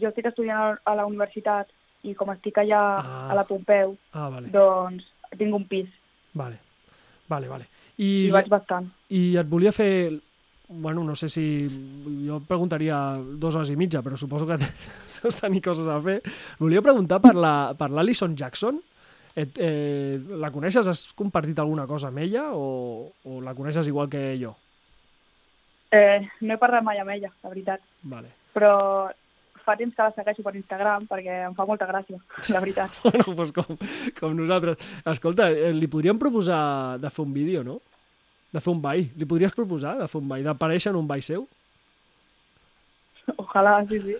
[0.01, 1.68] jo estic estudiant a- a la universitat
[2.09, 3.29] i com estic allà Ah.
[3.31, 4.48] a la Pompeu, Ah, vale.
[4.48, 5.05] doncs
[5.36, 5.88] tinc un pis
[6.38, 6.58] Vale,
[7.28, 7.66] vale, vale.
[7.96, 8.88] i, I, vaig bastant.
[9.10, 10.20] I et volia fer...
[10.68, 11.44] Bueno, no sé si...
[12.26, 14.58] Jo preguntaria dues hores i mitja, però suposo que
[15.22, 16.20] deus tenir coses a fer.
[16.60, 18.78] Volia preguntar per la per l'Alison Jackson.
[19.34, 20.86] Et, eh, la coneixes?
[20.86, 24.52] Has compartit alguna cosa amb ella o, o la coneixes igual que jo?
[25.90, 28.28] Eh, no he parlat mai amb ella, la veritat, Vale.
[28.52, 29.08] però
[29.68, 32.20] fa temps que la segueixo per Instagram perquè em fa molta gràcia,
[32.54, 32.96] la veritat.
[33.04, 33.76] Bueno, doncs com,
[34.18, 34.81] com nosaltres.
[35.12, 37.78] Escolta, eh, li podríem proposar de fer un vídeo, no?
[38.54, 39.04] De fer un ball.
[39.18, 41.44] Li podries proposar de fer un ball, d'aparèixer en un ball seu?
[43.37, 44.16] Ojalà, sí, sí.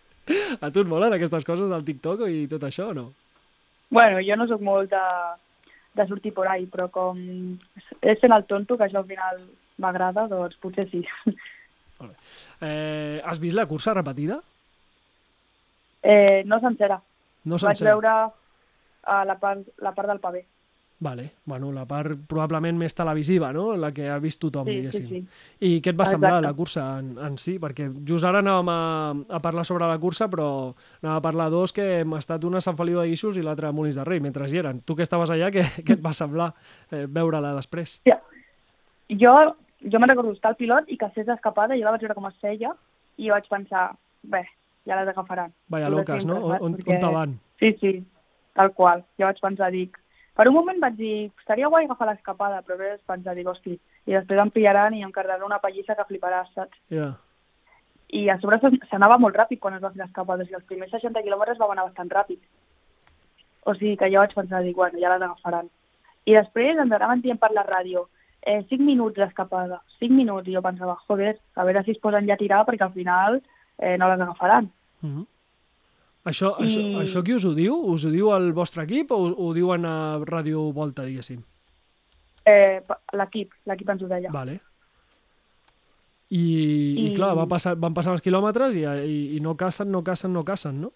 [0.64, 3.08] A tu et molen aquestes coses del TikTok i tot això o no?
[3.92, 5.06] Bueno, jo no sóc molt de,
[5.98, 7.18] de sortir por ahí, però com
[8.00, 9.42] és fent el tonto, que això al final
[9.82, 11.02] m'agrada, doncs potser sí.
[12.62, 14.40] Eh, has vist la cursa repetida?
[16.02, 17.00] Eh, no sencera.
[17.44, 17.92] No Vaig sencera.
[17.94, 18.08] veure
[19.04, 20.46] a la part, la part del pavé.
[21.02, 23.72] Vale, bueno, la part probablement més televisiva, no?
[23.74, 25.08] La que ha vist tothom, Sí, sí, diguéssim.
[25.08, 25.66] sí.
[25.66, 26.46] I què et va semblar Exacte.
[26.46, 27.56] la cursa en, en si?
[27.58, 28.76] Perquè just ara anàvem a,
[29.34, 30.46] a parlar sobre la cursa, però
[31.02, 33.68] anàvem a parlar dos que hem estat una a Sant Feliu de Guíxols i l'altra
[33.68, 34.78] a Molins de Rei, mentre hi eren.
[34.86, 36.52] Tu que estaves allà, què, què et va semblar
[36.92, 37.98] eh, veure-la després?
[39.10, 39.34] Jo,
[39.82, 42.14] jo me'n recordo estar al pilot i que es fes d'escapada, jo la vaig veure
[42.14, 42.70] com es feia
[43.18, 43.88] i vaig pensar,
[44.22, 44.44] bé,
[44.86, 45.52] ja les agafaran.
[45.68, 46.40] Vaya locas, no?
[46.48, 46.62] saps?
[46.62, 47.34] On, Perquè- on te van?
[47.58, 47.92] Sí, sí,
[48.54, 49.04] tal qual.
[49.18, 49.98] Jo vaig pensar, dic...
[50.32, 53.74] Per un moment vaig dir, estaria guai agafar l'escapada, però després vaig pensar, dic, hosti,
[54.08, 56.78] i després em pillaran i em carregaran una pallissa que fliparàs, saps?
[56.88, 57.10] Ja.
[58.08, 60.90] I a sobre s'anava molt ràpid quan es va fer l'escapada, o sigui, els primers
[60.96, 62.40] 60 quilòmetres va anar bastant ràpid.
[63.68, 65.68] O sigui que jo vaig pensar, dic, bueno, ja les agafaran.
[66.24, 68.06] I després ens anaven dient per la ràdio,
[68.40, 72.26] eh, 5 minuts d'escapada, 5 minuts, i jo pensava, joder, a veure si es posen
[72.26, 73.42] ja a tirar perquè al final
[73.78, 74.70] eh, no les agafaran.
[75.00, 75.26] Mm -hmm.
[76.24, 77.74] Això, I- això, això qui us ho diu?
[77.74, 81.42] Us ho diu el vostre equip o ho, diuen a Ràdio Volta, diguéssim?
[82.44, 82.80] Eh,
[83.12, 84.30] l'equip, l'equip ens ho deia.
[84.30, 84.60] Vale.
[86.30, 89.90] I, I, I- clar, va passar, van passar els quilòmetres i, i, i no cacen,
[89.92, 90.92] no cacen, no cacen, no?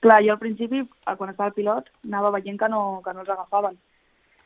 [0.00, 3.20] Clar, jo al principi, eh, quan estava al pilot, anava veient que no, que no
[3.20, 3.78] els agafaven.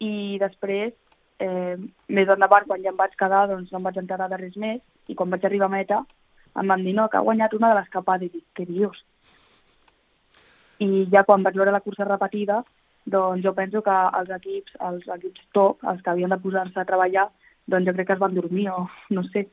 [0.05, 0.93] I després,
[1.41, 1.77] eh,
[2.09, 4.81] més endavant, quan ja em vaig quedar, doncs no em vaig enterar de res més,
[5.09, 6.05] i quan vaig arribar a meta,
[6.61, 9.03] em van dir, no, que ha guanyat una de l'escapada, i dic, què dius?
[10.81, 12.63] I ja quan vaig veure la cursa repetida,
[13.07, 16.89] doncs jo penso que els equips, els equips top, els que havien de posar-se a
[16.89, 17.29] treballar,
[17.67, 19.47] doncs jo crec que es van dormir, o no sé,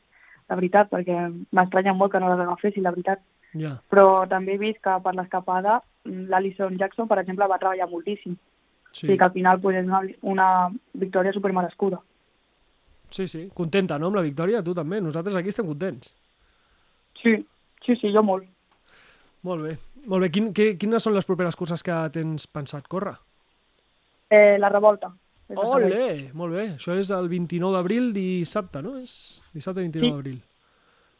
[0.49, 1.19] la veritat, perquè
[1.51, 3.75] m'estranya molt que no les agafessin, la veritat Ja.
[3.85, 8.33] però també he vist que per l'escapada mm, l'Alison Jackson, per exemple, va treballar moltíssim.
[8.91, 9.05] Sí.
[9.05, 9.11] Sí.
[9.13, 10.47] I que al final pues, és una, una
[10.93, 11.99] victòria supermerescuda.
[13.09, 13.49] sí, sí.
[13.53, 14.63] Contenta, no, amb la victòria?
[14.63, 14.99] Tu també.
[15.01, 16.13] Nosaltres aquí estem contents.
[17.23, 17.37] Sí,
[17.85, 18.45] sí, sí, jo molt.
[19.47, 19.77] Molt bé.
[20.05, 20.29] Molt bé.
[20.35, 23.15] Quin, que, quines són les properes curses que tens pensat córrer?
[24.29, 25.11] Eh, la revolta.
[25.53, 26.31] Ole!
[26.33, 26.65] Molt bé.
[26.77, 28.97] Això és el 29 d'abril, dissabte, no?
[28.99, 30.11] És dissabte 29 Sí.
[30.11, 30.37] d'abril.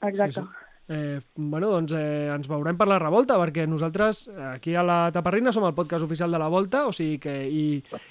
[0.10, 0.42] Exacte.
[0.42, 0.70] Sí, sí.
[0.94, 4.98] Eh, bueno, doncs eh, ens veurem per la revolta, perquè nosaltres eh, aquí a la
[5.16, 7.62] Taparrina som el podcast oficial de la Volta, o sigui que i,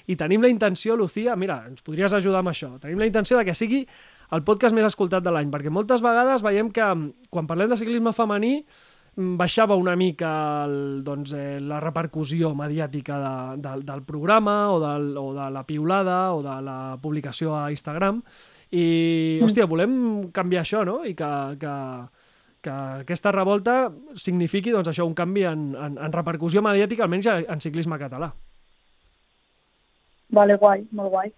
[0.09, 3.45] i tenim la intenció, Lucía, mira, ens podries ajudar amb això, tenim la intenció de
[3.45, 3.83] que sigui
[4.31, 7.77] el podcast més escoltat de l'any, perquè moltes vegades veiem que mm, quan parlem de
[7.77, 10.31] ciclisme femení mm, baixava una mica
[10.65, 15.65] el, doncs, eh, la repercussió mediàtica de, de, del programa o, del, o de la
[15.67, 18.23] piulada o de la publicació a Instagram
[18.73, 18.85] i,
[19.45, 21.03] hòstia, volem canviar això, no?
[21.05, 21.29] I que,
[21.61, 21.73] que,
[22.65, 23.75] que aquesta revolta
[24.17, 28.31] signifiqui doncs, això un canvi en, en, en repercussió mediàtica, almenys en ciclisme català.
[30.33, 31.29] Vale, guai, molt guai.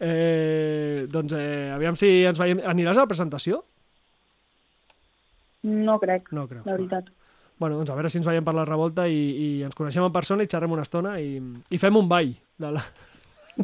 [0.00, 2.60] Eh, doncs eh, aviam si ens veiem...
[2.64, 3.62] Aniràs a la presentació?
[5.64, 6.64] No crec, No crec.
[6.66, 7.08] la veritat.
[7.58, 10.12] Bueno, doncs a veure si ens veiem per la revolta i, i ens coneixem en
[10.12, 11.38] persona i xerrem una estona i,
[11.70, 12.34] i fem un ball.
[12.58, 12.82] De la...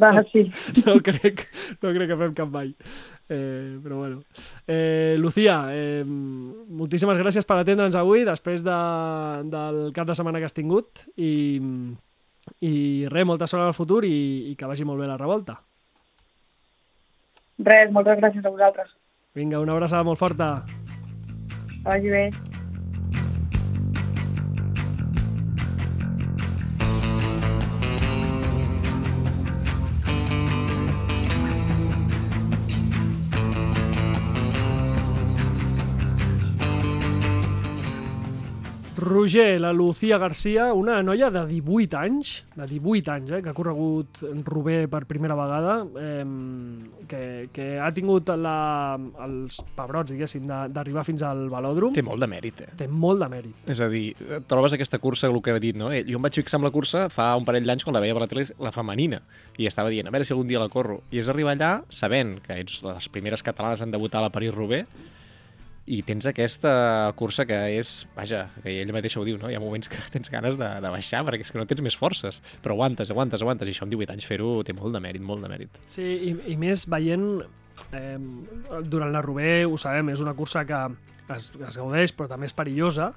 [0.01, 0.45] Va, sí.
[0.87, 1.41] No crec,
[1.81, 2.69] no crec que fem cap ball.
[3.27, 4.21] Eh, però bueno.
[4.65, 8.77] Eh, Lucía, eh, moltíssimes gràcies per atendre'ns avui després de,
[9.51, 11.33] del cap de setmana que has tingut i,
[12.63, 12.73] i
[13.11, 14.15] res, molta sort al futur i,
[14.51, 15.59] i que vagi molt bé la revolta.
[17.65, 18.95] Res, moltes gràcies a vosaltres.
[19.37, 20.53] Vinga, una abraçada molt forta.
[21.69, 22.25] Que vagi bé.
[39.21, 43.53] Roger, la Lucía Garcia, una noia de 18 anys, de 18 anys, eh, que ha
[43.53, 46.25] corregut Rober per primera vegada, eh,
[47.07, 47.21] que,
[47.53, 51.93] que ha tingut la, els pebrots, diguéssim, d'arribar fins al velòdrom.
[51.93, 52.71] Té molt de mèrit, eh?
[52.81, 53.61] Té molt de mèrit.
[53.69, 54.15] És a dir,
[54.49, 55.91] trobes aquesta cursa, el que he dit, no?
[55.93, 58.17] Eh, Jo em vaig fixar amb la cursa fa un parell d'anys quan la veia
[58.17, 59.21] per la tele, la femenina,
[59.61, 61.03] i estava dient, a veure si algun dia la corro.
[61.13, 64.89] I és arribar allà sabent que ets les primeres catalanes en debutar a la París-Roubaix,
[65.91, 66.71] i tens aquesta
[67.19, 69.49] cursa que és, vaja, que ella mateixa ho diu, no?
[69.51, 71.97] Hi ha moments que tens ganes de, de baixar perquè és que no tens més
[71.99, 75.25] forces, però aguantes, aguantes, aguantes, i això amb 18 anys fer-ho té molt de mèrit,
[75.25, 75.81] molt de mèrit.
[75.91, 77.43] Sí, i, i més veient...
[77.97, 78.17] Eh,
[78.85, 80.77] durant la Roubaix, ho sabem, és una cursa que
[81.33, 83.07] es, es gaudeix, però també és perillosa.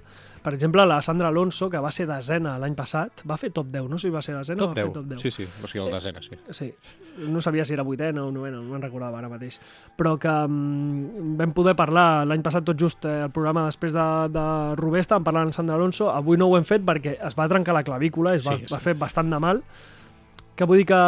[0.44, 3.87] Per exemple, la Sandra Alonso, que va ser desena l'any passat, va fer top 10,
[3.88, 4.92] no sé si va ser desena o Top va fer 10.
[4.92, 5.22] top 10.
[5.24, 6.37] Sí, sí, o sigui, el desena, sí.
[6.52, 6.68] Sí,
[7.33, 9.57] no sabia si era vuitena o novena, no me'n recordava ara mateix.
[9.96, 14.04] Però que mm, vam poder parlar l'any passat tot just eh, el programa després de,
[14.37, 14.44] de
[14.83, 17.72] Rubé, estàvem parlant amb Sandra Alonso, avui no ho hem fet perquè es va trencar
[17.78, 18.85] la clavícula, es va, Sí, va sí.
[18.90, 19.64] fer bastant de mal,
[20.54, 20.98] que vull dir que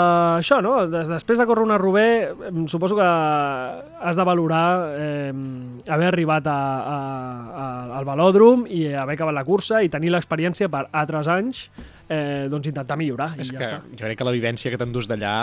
[0.40, 0.72] això, no?
[0.90, 2.06] Des, després de córrer una Rubé,
[2.66, 4.64] suposo que has de valorar
[4.98, 5.32] eh,
[5.86, 6.96] haver arribat a, a,
[7.46, 7.66] a,
[8.00, 11.68] al velòdrom i haver acabat la cursa i tenir l'experiència per altres anys
[12.08, 13.80] eh, doncs intentar millorar i És ja que està.
[13.92, 15.36] jo crec que la vivència que t'endús d'allà,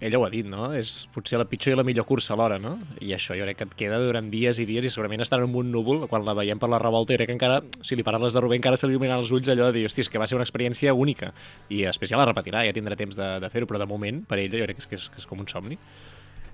[0.00, 0.68] ella ho ha dit, no?
[0.76, 2.74] És potser la pitjor i la millor cursa alhora, no?
[3.00, 5.54] I això jo crec que et queda durant dies i dies i segurament estar en
[5.56, 8.36] un núvol, quan la veiem per la revolta, jo crec que encara, si li parles
[8.36, 10.28] de Rubén, encara se li il·luminen els ulls allò de dir, hòstia, és que va
[10.28, 11.32] ser una experiència única.
[11.70, 14.38] I després ja la repetirà, ja tindrà temps de, de fer-ho, però de moment, per
[14.42, 15.80] ella, jo crec que és, que és, que és com un somni.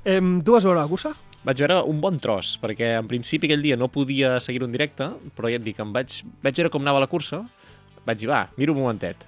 [0.05, 1.15] Eh, tu vas veure la cursa?
[1.43, 5.09] Vaig veure un bon tros, perquè en principi aquell dia no podia seguir un directe,
[5.35, 7.43] però ja et dic, em vaig, vaig veure com anava la cursa,
[8.07, 9.27] vaig dir, va, miro un momentet.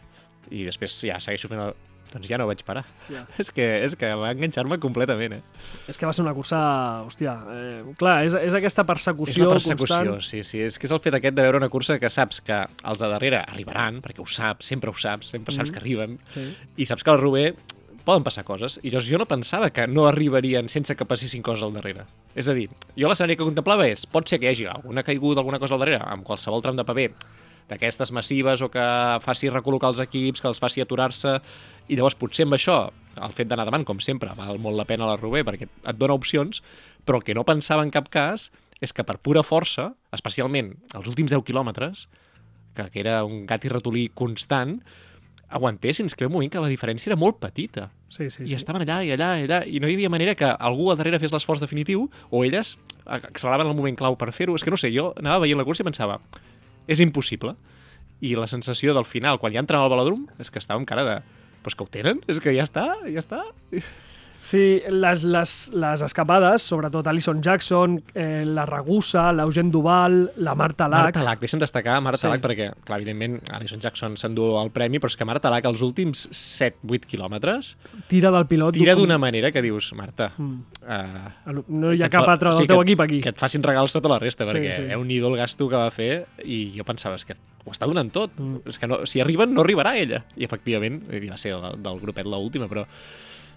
[0.54, 1.74] I després ja segueixo fent el...
[2.14, 2.84] Doncs ja no vaig parar.
[3.10, 3.24] Ja.
[3.42, 5.42] És que, és que va enganxar-me completament, eh?
[5.90, 6.60] És que va ser una cursa,
[7.04, 10.22] hòstia, eh, clar, és, és aquesta És persecució, la persecució, constant.
[10.22, 10.60] sí, sí.
[10.62, 13.08] És que és el fet aquest de veure una cursa que saps que els de
[13.10, 15.74] darrere arribaran, perquè ho saps, sempre ho saps, sempre saps Mhm.
[15.74, 16.46] que arriben, Sí.
[16.76, 17.54] i saps que al Rubé
[18.04, 18.78] poden passar coses.
[18.84, 22.04] I llavors jo no pensava que no arribarien sense que passessin coses al darrere.
[22.36, 25.40] És a dir, jo l'escenari que contemplava és, pot ser que hi hagi alguna caiguda,
[25.40, 27.10] alguna cosa al darrere, amb qualsevol tram de paper,
[27.66, 28.84] d'aquestes massives o que
[29.24, 31.38] faci recol·locar els equips, que els faci aturar-se,
[31.88, 32.78] i llavors potser amb això,
[33.14, 36.16] el fet d'anar davant, com sempre, val molt la pena la Rubé perquè et dona
[36.16, 36.62] opcions,
[37.04, 38.50] però el que no pensava en cap cas
[38.82, 42.06] és que per pura força, especialment els últims 10 quilòmetres,
[42.74, 44.80] que, que era un gat i ratolí constant,
[45.54, 47.88] aguantessin, és que un moment que la diferència era molt petita.
[48.08, 48.56] Sí, sí, I sí.
[48.58, 51.20] estaven allà i allà i allà, i no hi havia manera que algú al darrere
[51.22, 54.56] fes l'esforç definitiu o elles acceleraven el moment clau per fer-ho.
[54.58, 56.18] És que no sé, jo anava veient la cursa i pensava
[56.90, 57.54] és impossible.
[58.24, 61.06] I la sensació del final, quan ja entrava al velòdrom, és que estava amb cara
[61.06, 61.16] de
[61.72, 62.20] és que ho tenen?
[62.28, 63.44] És que ja està, ja està.
[64.44, 70.84] Sí, les, les, les escapades, sobretot Alison Jackson, eh, la Ragusa, l'Eugene Duval, la Marta
[70.86, 71.06] Lac...
[71.14, 72.28] Marta Lac, deixa'm destacar Marta Sí.
[72.28, 75.80] Lac perquè, clar, evidentment, Alison Jackson s'endú el premi, però és que Marta Lac, els
[75.80, 77.72] últims 7-8 quilòmetres,
[78.12, 78.74] Tira del pilot.
[78.76, 80.60] tira d'un- d'una manera que dius, Marta, Mm.
[80.84, 83.20] uh, No hi ha cap altre del sigui, teu equip aquí.
[83.22, 84.82] que et facin regals tota la resta, Sí, perquè sí.
[84.92, 88.12] és un ídol gasto que va fer i jo pensava, és que ho està donant
[88.12, 88.30] tot.
[88.38, 88.60] Mm.
[88.68, 90.24] És que no, si arriben, no arribarà ella.
[90.36, 92.84] I efectivament, va ser del, del grupet l'última, però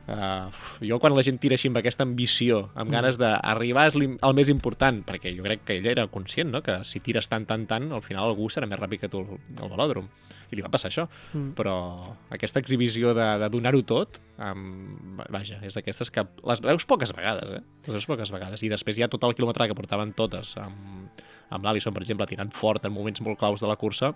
[0.08, 0.48] uh,
[0.82, 2.93] jo quan la gent tira així amb aquesta ambició, amb Mm.
[2.93, 7.00] ganes d'arribar el més important, perquè jo crec que ella era conscient, no?, que si
[7.00, 10.08] tires tant, tant, tant, al final algú serà més ràpid que tu al, velòdrom.
[10.48, 11.10] I li va passar això.
[11.34, 11.50] Mm.
[11.58, 17.12] Però aquesta exhibició de, de donar-ho tot, um, vaja, és d'aquestes que les veus poques
[17.12, 17.63] vegades, eh?
[17.88, 18.63] Les veus poques vegades.
[18.63, 21.20] I després hi ha tot el quilòmetre que portaven totes, amb,
[21.52, 24.13] amb l'Alisson, per exemple, tirant fort en moments molt claus de la cursa,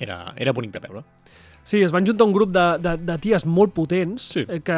[0.00, 1.04] era, era bonic de veure.
[1.66, 4.44] Sí, es van juntar un grup de, de, de ties molt potents Sí.
[4.46, 4.76] eh, que,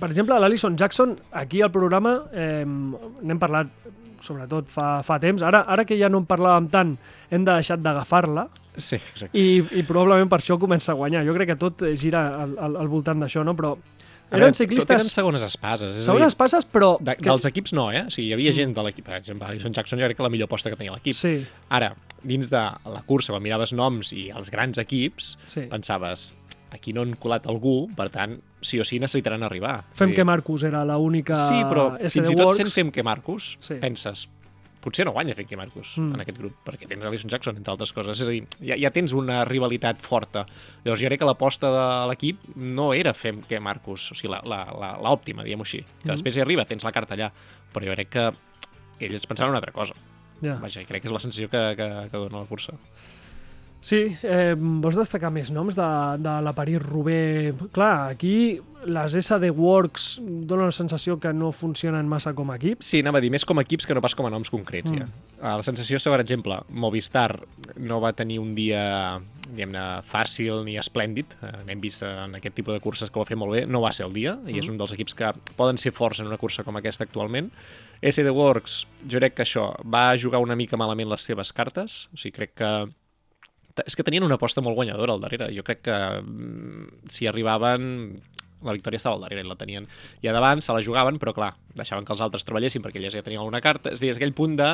[0.00, 3.68] per exemple, l'Alison Jackson, aquí al programa eh, n'hem parlat
[4.20, 5.40] sobretot fa, fa temps.
[5.44, 6.90] Ara, ara que ja no en parlàvem tant,
[7.32, 9.32] hem deixat d'agafar-la Sí, exacte.
[9.36, 11.24] i, i probablement per això comença a guanyar.
[11.26, 13.54] Jo crec que tot gira al, al, al voltant d'això, no?
[13.56, 13.74] Però
[14.30, 15.08] Eren tot Eren ciclistes...
[15.12, 15.96] segones espases.
[15.96, 16.92] És Segones dir, passes, però...
[17.00, 18.04] de, que- dels equips no, eh?
[18.06, 20.30] O sigui, hi havia gent de l'equip, per exemple, Alison Jackson jo crec que la
[20.32, 21.16] millor aposta que tenia l'equip.
[21.18, 21.32] Sí,
[21.68, 22.60] Ara, dins de
[22.94, 25.66] la cursa, quan miraves noms i els grans equips, sí.
[25.72, 26.30] pensaves,
[26.70, 29.80] aquí no han colat algú, per tant, sí o sí necessitaran arribar.
[29.98, 32.60] Fem que Marcus era l'única Sí, però SD fins i tot Works.
[32.62, 33.80] sent Fem que Marcus, Sí.
[33.82, 34.28] penses,
[34.80, 36.14] potser no guanya que Marcus Mm.
[36.14, 38.20] en aquest grup, perquè tens Alison Jackson, entre altres coses.
[38.20, 40.46] És a dir, ja, ja tens una rivalitat forta.
[40.84, 44.42] Llavors jo crec que l'aposta de l'equip no era Fem que Marcus, o sigui, la-
[44.44, 45.78] la- la- l'òptima, diguem-ho així.
[46.02, 46.14] Que Mhm.
[46.16, 47.30] després hi arriba, tens la carta allà,
[47.72, 48.32] però jo crec que
[49.06, 49.94] ells pensaven una altra cosa.
[50.42, 50.54] Ja.
[50.56, 52.72] Vaja, crec que és la sensació que, que, que dona la cursa.
[53.80, 55.86] Sí, eh, vols destacar més noms de,
[56.20, 57.62] de la París-Roubaix?
[57.72, 62.84] Clar, aquí les SD Works donen la sensació que no funcionen massa com a equips.
[62.92, 64.90] Sí, anava a dir, més com a equips que no pas com a noms concrets,
[64.90, 64.98] Mm.
[65.00, 65.08] ja.
[65.40, 67.40] Uh, La sensació és, per exemple, Movistar
[67.76, 71.32] no va tenir un dia diguem-ne, fàcil ni esplèndid.
[71.42, 73.64] Uh, Hem vist en aquest tipus de curses que ho va fer molt bé.
[73.66, 76.26] No va ser el dia, i és un dels equips que poden ser forts en
[76.28, 77.50] una cursa com aquesta actualment.
[78.02, 82.08] SD Works, jo crec que això, va jugar una mica malament les seves cartes.
[82.14, 82.70] O sigui, crec que
[83.86, 85.50] és que tenien una aposta molt guanyadora al darrere.
[85.56, 88.20] Jo crec que mm, si arribaven
[88.62, 89.86] la victòria estava al darrere i la tenien.
[90.20, 93.16] I a davant se la jugaven, però clar, deixaven que els altres treballessin perquè elles
[93.16, 93.92] ja tenien alguna carta.
[93.94, 94.70] És a dir, és aquell punt de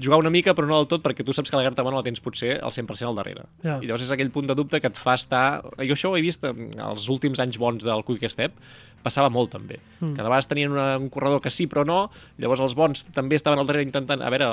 [0.00, 2.06] jugar una mica però no del tot perquè tu saps que la carta bona la
[2.06, 3.44] tens potser al 100% al darrere.
[3.62, 3.78] Ja.
[3.82, 5.62] I llavors és aquell punt de dubte que et fa estar...
[5.84, 8.56] Jo això ho he vist els últims anys bons del Quick Step,
[9.04, 9.76] passava molt també.
[10.00, 10.14] Mm.
[10.16, 12.06] Que de vegades tenien una, un corredor que sí però no,
[12.40, 14.46] llavors els bons també estaven al darrere intentant, a veure,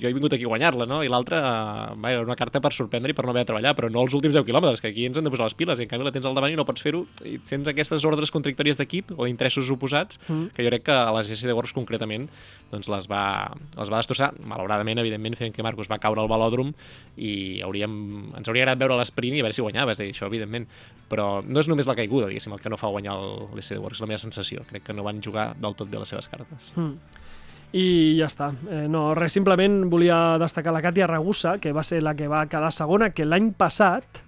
[0.00, 1.02] jo he vingut aquí a guanyar-la, no?
[1.04, 1.42] I l'altra,
[1.92, 4.16] eh, era una carta per sorprendre i per no haver de treballar, però no els
[4.16, 6.14] últims 10 quilòmetres, que aquí ens hem de posar les piles, i en canvi la
[6.16, 9.68] tens al davant i no pots fer-ho, i tens aquestes ordres contradictòries d'equip o d'interessos
[9.76, 10.48] oposats, Mm.
[10.56, 12.30] que jo crec que a les SD Works concretament
[12.72, 16.72] doncs les va, les va destrossar, malauradament, evidentment, fent que Marcos va caure al velòdrom
[17.20, 17.92] i hauríem,
[18.38, 20.64] ens hauria agradat veure l'esprint i a veure si guanyava, és dir, això, evidentment.
[21.12, 24.08] Però no és només la caiguda, diguéssim, el que no fa guanyar l'SD Works, la
[24.08, 24.64] meva sensació.
[24.70, 26.72] Crec que no van jugar del tot bé les seves cartes.
[26.76, 27.26] Mm.
[27.76, 28.48] I ja està.
[28.70, 32.46] Eh, no, res, simplement volia destacar la Katia Ragusa, que va ser la que va
[32.48, 34.22] quedar segona, que l'any passat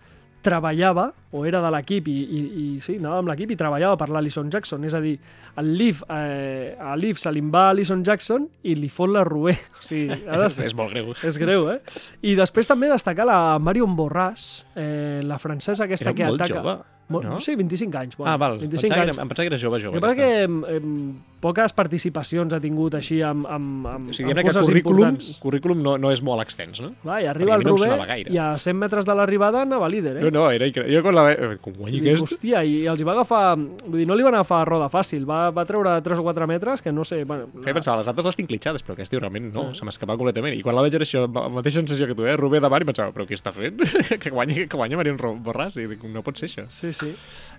[0.45, 4.09] treballava, o era de l'equip, i, i, i sí, anava amb l'equip i treballava per
[4.11, 4.83] l'Alison Jackson.
[4.89, 5.15] És a dir,
[5.63, 9.23] el Leaf, eh, a Leaf se li va a Alison Jackson i li fot la
[9.25, 9.61] Roubaix.
[9.81, 11.13] O sigui, de És, ser, és molt greu.
[11.15, 11.79] és greu, eh?
[12.23, 16.61] I després també destacar la Marion Borràs, eh, la francesa aquesta Era que molt ataca.
[16.61, 16.79] jove,
[17.11, 17.41] no?
[17.41, 18.17] Sí, 25 anys.
[18.17, 18.59] Bueno, ah, val.
[18.61, 19.17] 25 Pensava que anys.
[19.17, 19.95] era, em pensava que era jove, jove.
[19.97, 20.29] Que passa aquesta.
[20.31, 24.45] que em, em, poques participacions ha tingut així amb, amb, amb, O sigui, amb que
[24.47, 25.39] curses currículum, importants.
[25.43, 26.93] currículum no, no és molt extens, no?
[27.03, 30.23] Clar, i arriba el mi no i a 100 metres de l'arribada anava líder, eh?
[30.29, 30.95] No, no, era increïble.
[30.95, 31.61] Jo quan la veig...
[31.63, 32.25] Com guanyi I aquest...
[32.27, 33.43] hòstia, i els hi va agafar...
[33.59, 36.83] Vull dir, no li van agafar roda fàcil, va, va treure 3 o 4 metres
[36.83, 37.23] que no sé...
[37.29, 39.75] Bueno, Feia pensar, les altres les tinc clitxades, però aquest tio realment no, Ah.
[39.77, 40.57] se m'escapava completament.
[40.59, 42.37] I quan la veig era això, la mateixa sensació que tu, eh?
[42.41, 43.79] Rubé davant, i pensava, però què està fent?
[44.23, 46.65] que guanya, que guanya Marion Ro- Borràs, i dic, no pot ser això.
[46.73, 47.13] Sí, sí.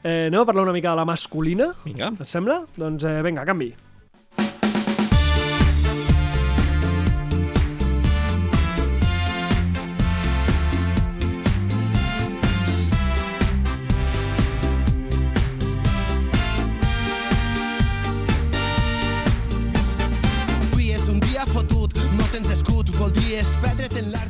[0.03, 2.11] Eh, anem a parlar una mica de la masculina, Vinga.
[2.19, 2.63] et sembla?
[2.77, 3.69] Doncs eh, vinga, canvi.
[3.71, 3.90] Avui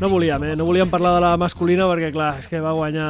[0.01, 0.55] No volíem, eh?
[0.57, 3.05] No volíem parlar de la masculina perquè, clar, és que va guanyar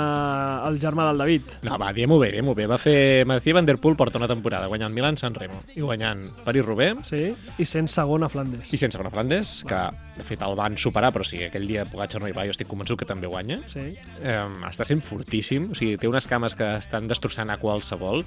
[0.67, 1.53] el germà del David.
[1.63, 2.65] No, va, diguem-ho bé, diguem-ho bé.
[2.67, 3.23] Va fer...
[3.29, 7.21] Mathieu Van Der Poel porta una temporada guanyant Milan San Remo i guanyant París-Roubaix Sí,
[7.63, 8.73] i sent segon a Flandes.
[8.75, 9.79] i sense segona Flandes, que
[10.17, 12.67] de fet el van superar, però sí, aquell dia Pogacar no hi va, jo estic
[12.67, 13.61] convençut que també guanya.
[13.71, 13.87] Sí.
[14.19, 18.25] eh, està sent fortíssim, o sigui, té unes cames que estan destrossant a qualsevol,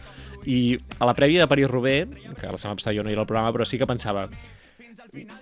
[0.49, 3.29] i a la prèvia de París-Roubaix, que la setmana passada jo no hi era al
[3.29, 4.25] programa, però sí que pensava,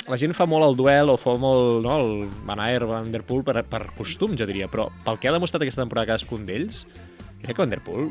[0.09, 3.23] la gent fa molt el duel o fa molt no, el Van Aert, Van Der
[3.27, 6.85] Poel per, per costum, jo diria, però pel que ha demostrat aquesta temporada cadascun d'ells,
[7.43, 8.11] crec que Van Der Poel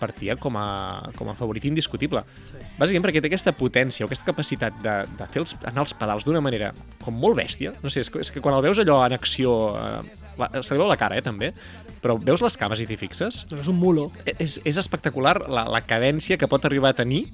[0.00, 2.22] partia com a, com a favorit indiscutible.
[2.48, 2.60] Sí.
[2.78, 6.26] Bàsicament perquè té aquesta potència o aquesta capacitat de, de fer els, anar els pedals
[6.26, 7.74] d'una manera com molt bèstia.
[7.82, 9.54] No sé, és que, és que quan el veus allò en acció...
[9.78, 11.52] Eh, la, se li veu la cara, eh, també,
[12.02, 13.44] però veus les cames i t'hi fixes?
[13.50, 14.08] No, és un mulo.
[14.34, 17.26] És, és espectacular la, la cadència que pot arribar a tenir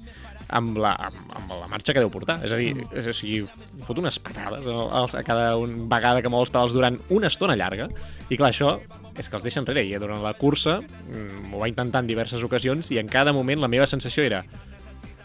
[0.49, 2.39] amb la, amb, amb la marxa que deu portar.
[2.45, 3.43] És a dir, és, o sigui,
[3.87, 7.89] fot unes patades a, cada un, vegada que mou els pedals durant una estona llarga,
[8.29, 8.77] i clar, això
[9.19, 12.43] és que els deixa enrere, i durant la cursa mm, ho va intentar en diverses
[12.47, 14.43] ocasions, i en cada moment la meva sensació era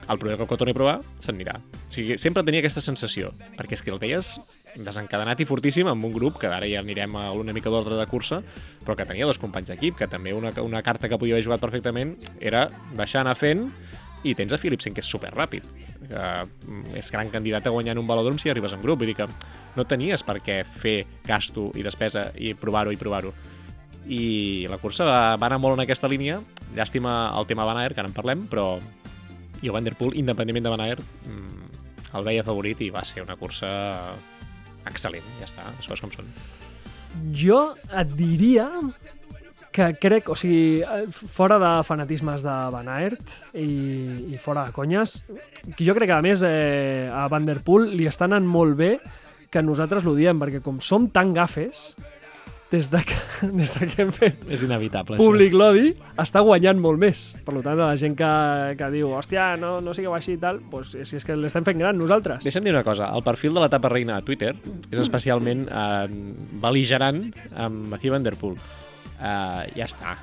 [0.06, 1.56] el primer cop que torni a provar, se'n anirà.
[1.58, 4.36] O sigui, sempre tenia aquesta sensació, perquè és que el veies
[4.76, 8.06] desencadenat i fortíssim amb un grup, que ara ja anirem a una mica d'ordre de
[8.10, 8.42] cursa,
[8.84, 11.64] però que tenia dos companys d'equip, que també una, una carta que podia haver jugat
[11.64, 13.66] perfectament era deixar anar fent
[14.24, 15.66] i tens a Philipsen, que és superràpid,
[16.06, 16.22] que
[16.66, 19.16] mm, és gran candidat a guanyar en un velòdrom si arribes en grup, vull dir
[19.18, 19.28] que
[19.76, 20.96] no tenies per què fer
[21.26, 23.34] gasto i despesa i provar-ho i provar-ho.
[24.06, 26.40] I la cursa va, va anar molt en aquesta línia,
[26.76, 28.76] llàstima el tema Van Aert, que ara en parlem, però
[29.62, 31.82] jo Van Der Poel, independentment de Van Aert, mm,
[32.16, 33.68] el veia favorit i va ser una cursa
[34.86, 36.30] excel·lent, ja està, les coses com són.
[37.36, 37.60] Jo
[37.96, 38.68] et diria
[39.76, 44.72] que crec, o sigui, eh, fora de fanatismes de Van Aert i, i fora de
[44.76, 45.18] conyes,
[45.76, 48.78] que jo crec que a més eh, a Van Der Poel li està anant molt
[48.78, 48.96] bé
[49.52, 51.90] que nosaltres l'ho diem, perquè com som tan gafes,
[52.72, 53.16] des de que,
[53.58, 55.18] des de que hem fet És inevitable.
[55.20, 57.28] públic l'odi, està guanyant molt més.
[57.46, 58.30] Per tant, la gent que,
[58.80, 61.78] que diu, hòstia, no, no sigueu així i tal, doncs, si és que l'estem fent
[61.84, 62.42] gran nosaltres.
[62.48, 64.54] Deixa'm dir una cosa, el perfil de la tapa reina a Twitter
[64.90, 66.08] és especialment eh,
[66.64, 67.22] beligerant
[67.54, 68.58] amb Matthew Van Der Poel.
[69.16, 70.16] Uh, ja està.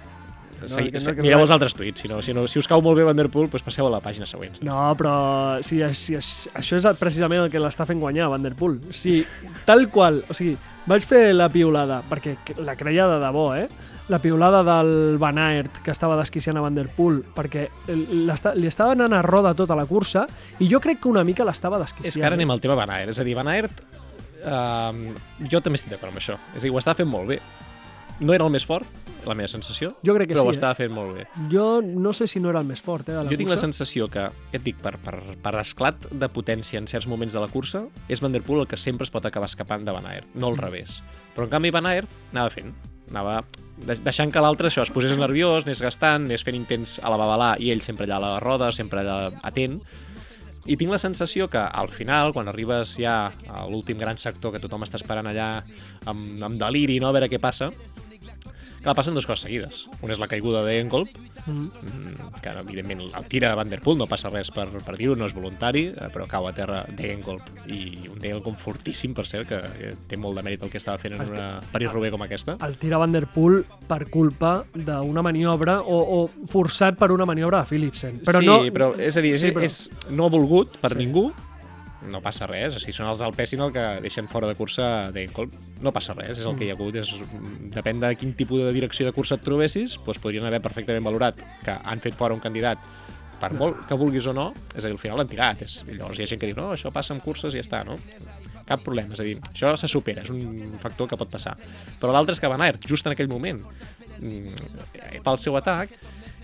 [0.63, 2.79] No, Segui, no, mireu no- els altres tuits, si, no, si, no, si us cau
[2.81, 4.61] molt bé Van Der Poel, doncs passeu a la pàgina següent.
[4.63, 8.77] No, però si, si, això és precisament el que l'està fent guanyar Van Der Poel.
[8.95, 9.25] Si
[9.67, 10.55] tal qual, o sigui,
[10.87, 13.67] vaig fer la piulada, perquè la creia de debò, eh?
[14.11, 18.95] La piulada del Van Aert, que estava desquiciant a Van Der Poel, perquè li estava
[18.95, 20.25] anant a roda tota la cursa,
[20.59, 22.11] i jo crec que una mica l'estava desquiciant.
[22.11, 23.11] És que ara anem al tema Van Aert.
[23.15, 23.83] És a dir, Van Aert,
[24.43, 25.13] eh,
[25.49, 26.39] jo també estic d'acord amb això.
[26.53, 27.39] És a dir, ho estava fent molt bé.
[28.19, 28.85] No era el més fort,
[29.25, 30.55] la meva sensació, Jo crec que però sí, ho eh?
[30.57, 31.25] estava fent molt bé.
[31.51, 33.55] Jo no sé si no era el més fort, eh, de la Jo tinc la
[33.55, 33.65] cursa.
[33.65, 37.39] sensació que, ja et dic, per, per, per esclat de potència en certs moments de
[37.39, 40.05] la cursa, és Van Der Poel el que sempre es pot acabar escapant de Van
[40.05, 41.01] Aert, no al revés.
[41.35, 42.73] Però en canvi Van Aert anava fent,
[43.09, 43.43] anava
[43.77, 47.17] de- deixant que l'altre això es posés nerviós, anés gastant, anés fent intents a la
[47.17, 49.81] babalà i ell sempre allà a la roda, sempre allà atent.
[50.65, 54.61] I tinc la sensació que al final, quan arribes ja a l'últim gran sector que
[54.63, 55.61] tothom està esperant allà
[56.05, 57.09] amb, amb deliri, no?
[57.09, 57.67] a veure què passa,
[58.83, 59.85] Clar, passen dues coses seguides.
[60.03, 61.07] Una és la caiguda de Enkolp,
[61.45, 61.51] Mm.
[61.83, 65.25] mm, que evidentment el tira Van Der Poel, no passa res per, per dir-ho, no
[65.25, 69.55] és voluntari, eh, però cau a terra Degenkolb, i un Degenkolb fortíssim, per cert, que
[69.55, 72.57] eh, té molt de mèrit el que estava fent en una Paris-Roubaix com aquesta.
[72.63, 77.59] el tira Van Der Poel per culpa d'una maniobra o, o forçat per una maniobra
[77.63, 78.19] de Philipsen.
[78.23, 80.97] Però sí, no, però és a dir, és, Sí, però- és no volgut per sí.
[80.99, 81.31] ningú,
[82.11, 82.75] no passa res.
[82.81, 85.55] Sigui, són els del Pessin el que deixen fora de cursa Degenkolb.
[85.85, 86.97] No passa res, és el que hi ha hagut.
[86.99, 87.13] És,
[87.75, 91.41] depèn de quin tipus de direcció de cursa et trobessis, doncs podrien haver perfectament valorat
[91.63, 92.81] que han fet fora un candidat
[93.43, 95.65] per molt que vulguis o no, és a dir, al final l'han tirat.
[95.65, 97.83] És, llavors hi ha gent que diu, no, això passa amb curses i ja està,
[97.87, 97.97] no?
[98.63, 101.57] Cap problema, és a dir, això se supera, és un factor que pot passar.
[101.99, 103.59] Però l'altre és que Van Aert, just en aquell moment,
[104.21, 105.97] mm, fa el seu atac,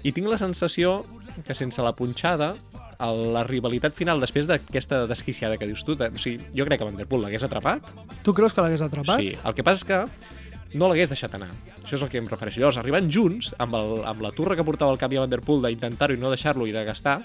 [0.03, 0.99] i tinc la sensació
[1.47, 2.53] que sense la punxada,
[2.99, 6.97] la rivalitat final després d'aquesta desquiciada que dius tu, o sigui, jo crec que Van
[6.99, 7.85] Der Poel l'hagués atrapat,
[8.25, 9.21] tu creus que l'hagués atrapat?
[9.21, 11.49] Sí, el que passa és que no l'hagués deixat anar.
[11.79, 12.59] Això és el que em refereixo.
[12.61, 15.31] Llavors, arribant junts, amb, el, amb la turra que portava el cap i a Van
[15.31, 17.21] Der Poel d'intentar-ho i no deixar-lo i de gastar,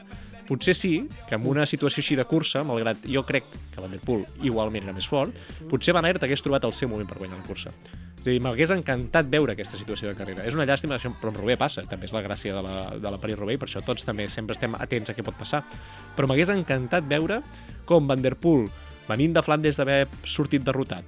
[0.48, 0.94] potser sí
[1.28, 4.84] que en una situació així de cursa, malgrat jo crec que Van Der Poel igualment
[4.84, 5.34] era més fort,
[5.70, 7.72] potser Van Aert hagués trobat el seu moment per guanyar la cursa.
[8.24, 10.46] És a dir, m'hagués encantat veure aquesta situació de carrera.
[10.48, 13.18] És una llàstima, però amb Roubaix passa, també és la gràcia de la, de la
[13.20, 15.60] Paris-Roubaix, per això tots també sempre estem atents a què pot passar.
[16.16, 17.42] Però m'hagués encantat veure
[17.84, 18.70] com Van Der Poel,
[19.10, 21.04] venint de Flandes d'haver sortit derrotat,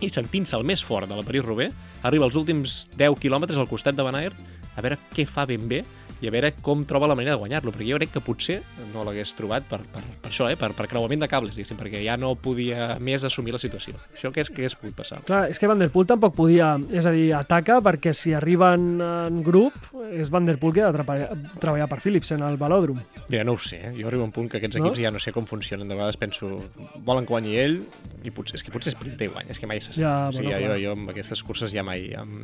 [0.00, 1.76] i sentint-se el més fort de la París-Roubaix,
[2.08, 4.40] arriba als últims 10 quilòmetres al costat de Van Aert
[4.76, 5.82] a veure què fa ben bé
[6.20, 8.58] i a veure com troba la manera de guanyar-lo, perquè jo crec que potser
[8.94, 10.56] no l'hagués trobat per, per, per això, eh?
[10.60, 13.94] per, per creuament de cables, diguéssim, perquè ja no podia més assumir la situació.
[14.14, 15.20] Això que és que hagués pogut passar.
[15.28, 19.00] Clar, és que Van Der Poel tampoc podia, és a dir, ataca perquè si arriben
[19.00, 19.76] en grup
[20.10, 21.04] és Van Der Poel que ha de
[21.60, 22.98] treballar, per Philipsen al velòdrom.
[23.28, 23.94] Mira, no ho sé, eh?
[23.96, 24.86] jo arribo a un punt que aquests No?
[24.86, 26.48] equips ja no sé com funcionen, de vegades penso,
[27.04, 27.78] volen que guanyi ell,
[28.24, 30.00] i potser, és que potser sprinta i guanya, és que mai se sap.
[30.02, 30.80] Ja, o sigui, bueno, jo, clar.
[30.82, 32.36] jo amb aquestes curses ja mai, am,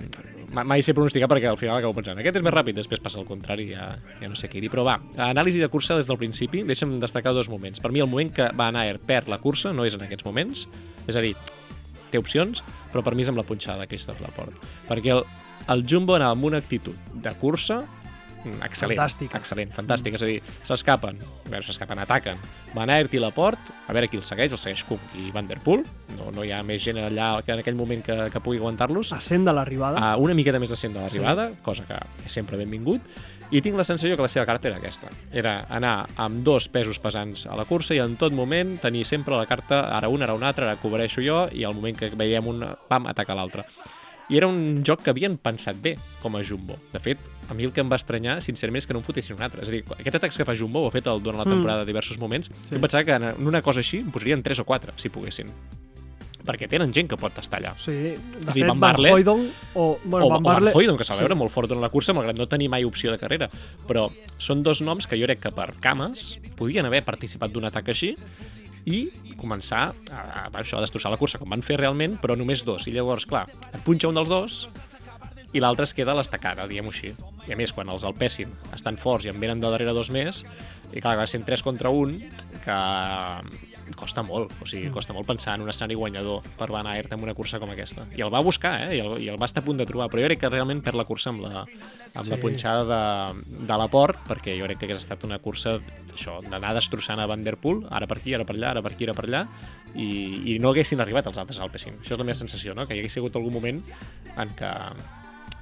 [0.52, 3.20] mai, mai sé pronosticar perquè al final acabo pensant, aquest és més ràpid, després passa
[3.20, 3.90] el contrari, ja,
[4.20, 4.70] ja no sé què dir.
[4.72, 4.98] Però va,
[5.28, 7.82] anàlisi de cursa des del principi, deixa'm destacar dos moments.
[7.82, 10.66] Per mi el moment que Van Aert perd la cursa no és en aquests moments,
[11.06, 11.34] és a dir,
[12.10, 12.62] té opcions,
[12.92, 14.58] però per mi és amb la punxada de Christophe Laporte.
[14.88, 15.24] Perquè el,
[15.72, 17.82] el Jumbo anava amb una actitud de cursa
[18.66, 18.98] excel·lent.
[18.98, 19.40] Fantàstica.
[19.40, 20.16] Excel·lent, fantàstic.
[20.18, 21.20] És a dir, s'escapen,
[21.52, 22.40] s'escapen, ataquen.
[22.74, 25.58] Van Aert i Laporte, a veure qui el segueix, el segueix Cook i Van Der
[25.64, 25.84] Poel.
[26.16, 29.12] No, no hi ha més gent allà que en aquell moment que, que pugui aguantar-los.
[29.16, 30.02] Ascent de l'arribada.
[30.02, 31.62] Uh, una miqueta més de cent de l'arribada, sí.
[31.66, 33.04] cosa que és sempre benvingut,
[33.54, 35.10] i tinc la sensació que la seva carta era aquesta.
[35.30, 39.36] Era anar amb dos pesos pesants a la cursa i en tot moment tenir sempre
[39.38, 42.50] la carta, ara una, ara una altra, ara cobreixo jo, i al moment que veiem
[42.50, 43.66] un, pam, ataca l'altre.
[44.28, 46.74] I era un joc que havien pensat bé, com a Jumbo.
[46.92, 49.36] De fet, a mi el que em va estranyar, sincerament, és que no en fotessin
[49.36, 49.62] un altre.
[49.62, 51.54] És a dir, aquests atacs que fa Jumbo, ho ha fet el, durant la Mm.
[51.54, 51.86] temporada mm.
[51.86, 52.70] diversos moments, Sí.
[52.70, 55.46] jo em pensava que en una cosa així en posarien 3 o 4, si poguessin.
[56.46, 57.72] Perquè tenen gent que pot estar allà.
[57.76, 60.72] Sí, de fet, Van Van Barle- Hooydonk o, bueno, o, Van o Van Barle...
[60.74, 61.20] Hooydonk, que s'ha sí.
[61.24, 63.48] veure molt fort durant la cursa, malgrat no tenir mai opció de carrera.
[63.88, 64.08] Però
[64.38, 68.14] són dos noms que jo crec que per cames podien haver participat d'un atac així
[68.86, 72.64] i començar a, a, això, a destrossar la cursa, com van fer realment, però només
[72.66, 72.86] dos.
[72.86, 74.60] I llavors, clar, et punxa un dels dos
[75.54, 77.12] i l'altre es queda a l'estacada, diguem-ho així.
[77.46, 80.10] I a més, quan els el pessin estan forts i en venen de darrere dos
[80.14, 80.44] més,
[80.92, 82.18] i clar, va ser 3 contra 1,
[82.64, 82.78] que
[83.94, 87.22] costa molt, o sigui, costa molt pensar en un escenari guanyador per Van Aert en
[87.22, 88.06] una cursa com aquesta.
[88.16, 88.96] I el va buscar, eh?
[88.98, 90.82] I el, i el va estar a punt de trobar, però jo crec que realment
[90.84, 91.64] perd la cursa amb la,
[92.14, 92.32] amb sí.
[92.32, 95.78] la punxada de, de la Port, perquè jo crec que hagués estat una cursa
[96.16, 98.94] això d'anar destrossant a Van Der Poel, ara per aquí, ara per allà, ara per
[98.96, 99.44] aquí, ara per allà,
[99.94, 100.08] i,
[100.52, 102.00] i no haguessin arribat els altres Alpecin.
[102.02, 102.86] Això és la meva sensació, no?
[102.88, 103.82] que hi hagués hagut algun moment
[104.36, 104.72] en què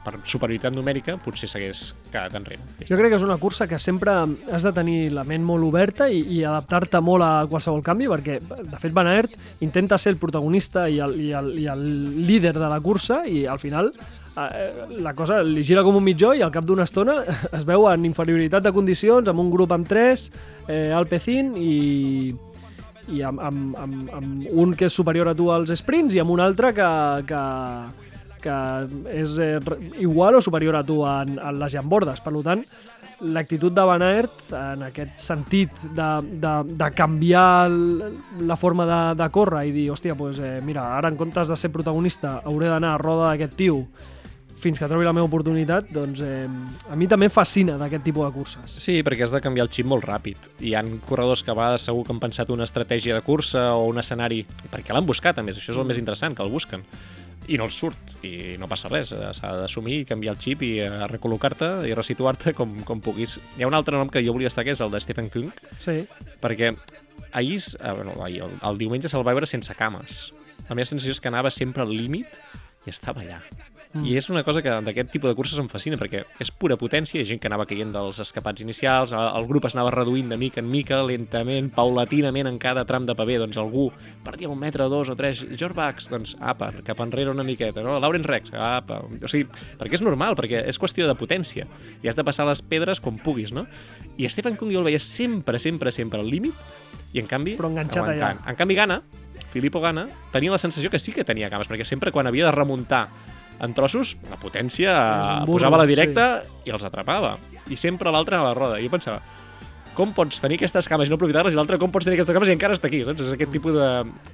[0.05, 2.62] per superioritat numèrica potser s'hagués quedat enrere.
[2.84, 4.12] Jo crec que és una cursa que sempre
[4.52, 8.38] has de tenir la ment molt oberta i, i adaptar-te molt a qualsevol canvi, perquè,
[8.40, 9.34] de fet, Van Aert
[9.64, 11.86] intenta ser el protagonista i el, i el, i el
[12.26, 13.92] líder de la cursa i, al final,
[14.36, 17.20] eh, la cosa li gira com un mitjó i al cap d'una estona
[17.59, 20.30] es veu en inferioritat de condicions, amb un grup amb tres,
[20.68, 22.34] eh, Alpecin i
[23.12, 26.32] i amb, amb, amb, amb un que és superior a tu als sprints i amb
[26.32, 26.86] un altre que,
[27.28, 27.40] que,
[28.45, 28.59] que
[29.12, 29.59] és eh,
[30.03, 32.20] igual o superior a tu en, en les llambordes.
[32.24, 32.64] Per tant,
[33.24, 36.09] l'actitud de Van Aert en aquest sentit de,
[36.42, 37.78] de, de canviar el,
[38.47, 41.57] la forma de, de córrer i dir, hòstia, pues, eh, mira, ara en comptes de
[41.59, 43.84] ser protagonista hauré d'anar a roda d'aquest tio
[44.64, 46.47] fins que trobi la meva oportunitat, doncs eh,
[46.88, 48.76] a mi també em fascina d'aquest tipus de curses.
[48.80, 50.49] Sí, perquè has de canviar el xip molt ràpid.
[50.64, 53.84] Hi han corredors que a vegades segur que han pensat una estratègia de cursa o
[53.90, 56.86] un escenari, perquè l'han buscat, a més, això és el més interessant, que el busquen.
[57.49, 60.62] I no els surt, i no passa res, eh, s'ha d'assumir i canviar el xip
[60.64, 63.39] i eh, recol·locar-te i resituar-te com, com puguis.
[63.59, 65.51] Hi ha un altre nom que jo volia estar, que és el de Stephen Kung,
[65.78, 66.07] Sí.
[66.41, 66.74] perquè
[67.32, 70.32] ahir, eh, bueno, ahir el, el diumenge se'l va veure sense cames.
[70.68, 72.26] La meva sensació és que anava sempre al límit
[72.87, 73.43] i estava allà.
[73.95, 74.09] Mm.
[74.11, 77.20] I és una cosa que d'aquest tipus de curses em fascina, perquè és pura potència,
[77.20, 80.38] hi ha gent que anava caient dels escapats inicials, el, grup es anava reduint de
[80.40, 83.86] mica en mica, lentament, paulatinament en cada tram de pavé, doncs algú
[84.26, 88.01] perdia un metre, dos o tres, George Bax, doncs apa, cap enrere una miqueta, no?
[88.03, 89.47] Lawrence Rex, apa, o sigui,
[89.78, 91.68] perquè és normal, perquè és qüestió de potència,
[92.03, 93.68] i has de passar les pedres com puguis, no?
[94.18, 96.59] I Stephen Kung jo el veia sempre, sempre, sempre al límit,
[97.14, 98.42] i en canvi, Però enganxat aguantant.
[98.51, 98.99] En canvi, Gana,
[99.55, 102.57] Filippo Gana, tenia la sensació que sí que tenia cames, perquè sempre quan havia de
[102.57, 103.07] remuntar
[103.62, 104.92] en trossos, la potència
[105.44, 106.26] burro, posava la directa
[106.66, 107.36] i els atrapava.
[107.70, 108.80] I sempre l'altre a la roda.
[108.80, 109.22] I jo pensava,
[109.94, 112.50] com pots tenir aquestes cames i no aprofitar-les i l'altre com pots tenir aquestes cames
[112.50, 113.22] i encara estar aquí, saps?
[113.22, 113.88] És aquest tipus de,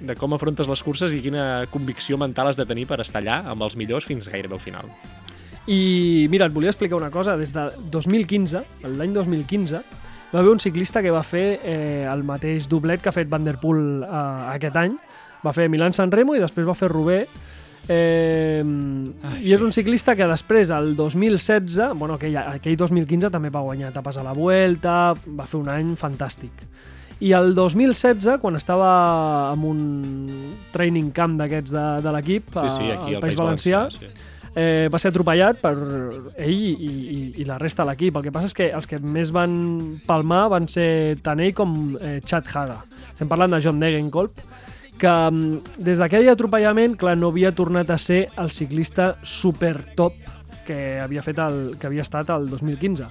[0.09, 3.41] de com afrontes les curses i quina convicció mental has de tenir per estar allà
[3.53, 4.89] amb els millors fins gairebé al final.
[5.69, 7.37] I mira, et volia explicar una cosa.
[7.37, 8.63] Des de 2015,
[8.97, 9.83] l'any 2015,
[10.31, 13.45] va haver un ciclista que va fer eh, el mateix doblet que ha fet Van
[13.45, 14.97] Der Poel eh, aquest any.
[15.45, 17.29] Va fer Milan-San Remo i després va fer Roubaix.
[17.89, 19.65] Eh, Ai, I és sí.
[19.65, 24.25] un ciclista que després, el 2016, bueno, aquell, aquell 2015 també va guanyar etapes a
[24.25, 26.65] la Vuelta, va fer un any fantàstic.
[27.21, 29.81] I el 2016, quan estava en un
[30.73, 34.09] training camp d'aquests de, de l'equip Sí, sí, aquí al al País Valencià, sí.
[34.55, 38.17] eh, va ser atropellat per ell i, i, i la resta de l'equip.
[38.17, 39.53] El que passa és que els que més van
[40.07, 42.79] palmar van ser tant ell com eh, Chad Haga.
[43.11, 44.33] Estem parlant de John Degenkolb,
[44.99, 50.17] que mm, des d'aquell atropellament, clar, no havia tornat a ser el ciclista super top
[50.67, 53.09] que havia, fet el, que havia estat el 2015.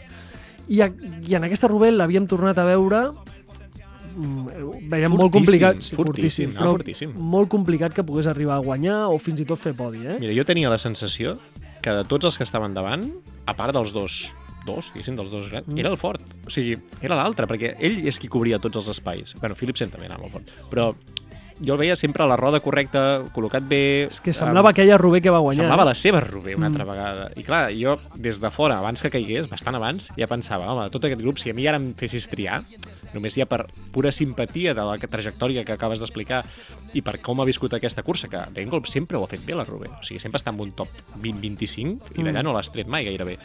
[0.71, 0.91] I, a,
[1.27, 6.53] i en aquesta Rubel l'havíem tornat a veure mm, veiem molt complicat, sí, fortíssim, fortíssim,
[6.55, 7.17] no, però fortíssim.
[7.35, 10.21] molt complicat que pogués arribar a guanyar o fins i tot fer podi, eh?
[10.23, 11.39] Mira, jo tenia la sensació
[11.83, 13.09] que de tots els que estaven davant,
[13.49, 14.23] a part dels dos
[14.67, 15.79] dos, diguéssim, dels dos grans, mm.
[15.81, 16.21] era el fort.
[16.47, 19.35] O sigui, era l'altre, perquè ell és qui cobria tots els espais.
[19.41, 20.53] bueno, Philipsen també anava molt fort.
[20.71, 20.91] Però
[21.65, 24.09] jo el veia sempre a la roda correcta, col·locat bé...
[24.09, 25.63] És que semblava aquella Rubé que va guanyar.
[25.67, 25.91] Semblava eh?
[25.91, 26.73] la seva Rubé una Mm.
[26.73, 27.31] altra vegada.
[27.37, 31.05] I clar, jo des de fora, abans que caigués, bastant abans, ja pensava, home, tot
[31.05, 32.63] aquest grup, si a mi ara em fessis triar,
[33.13, 36.45] només ja per pura simpatia de la trajectòria que acabes d'explicar
[36.95, 39.65] i per com ha viscut aquesta cursa, que Dengolb sempre ho ha fet bé, la
[39.69, 39.89] Rubé.
[40.01, 40.89] O sigui, sempre està en un top
[41.21, 42.45] 20-25 i d'allà Mm.
[42.45, 43.39] no l'has tret mai gairebé.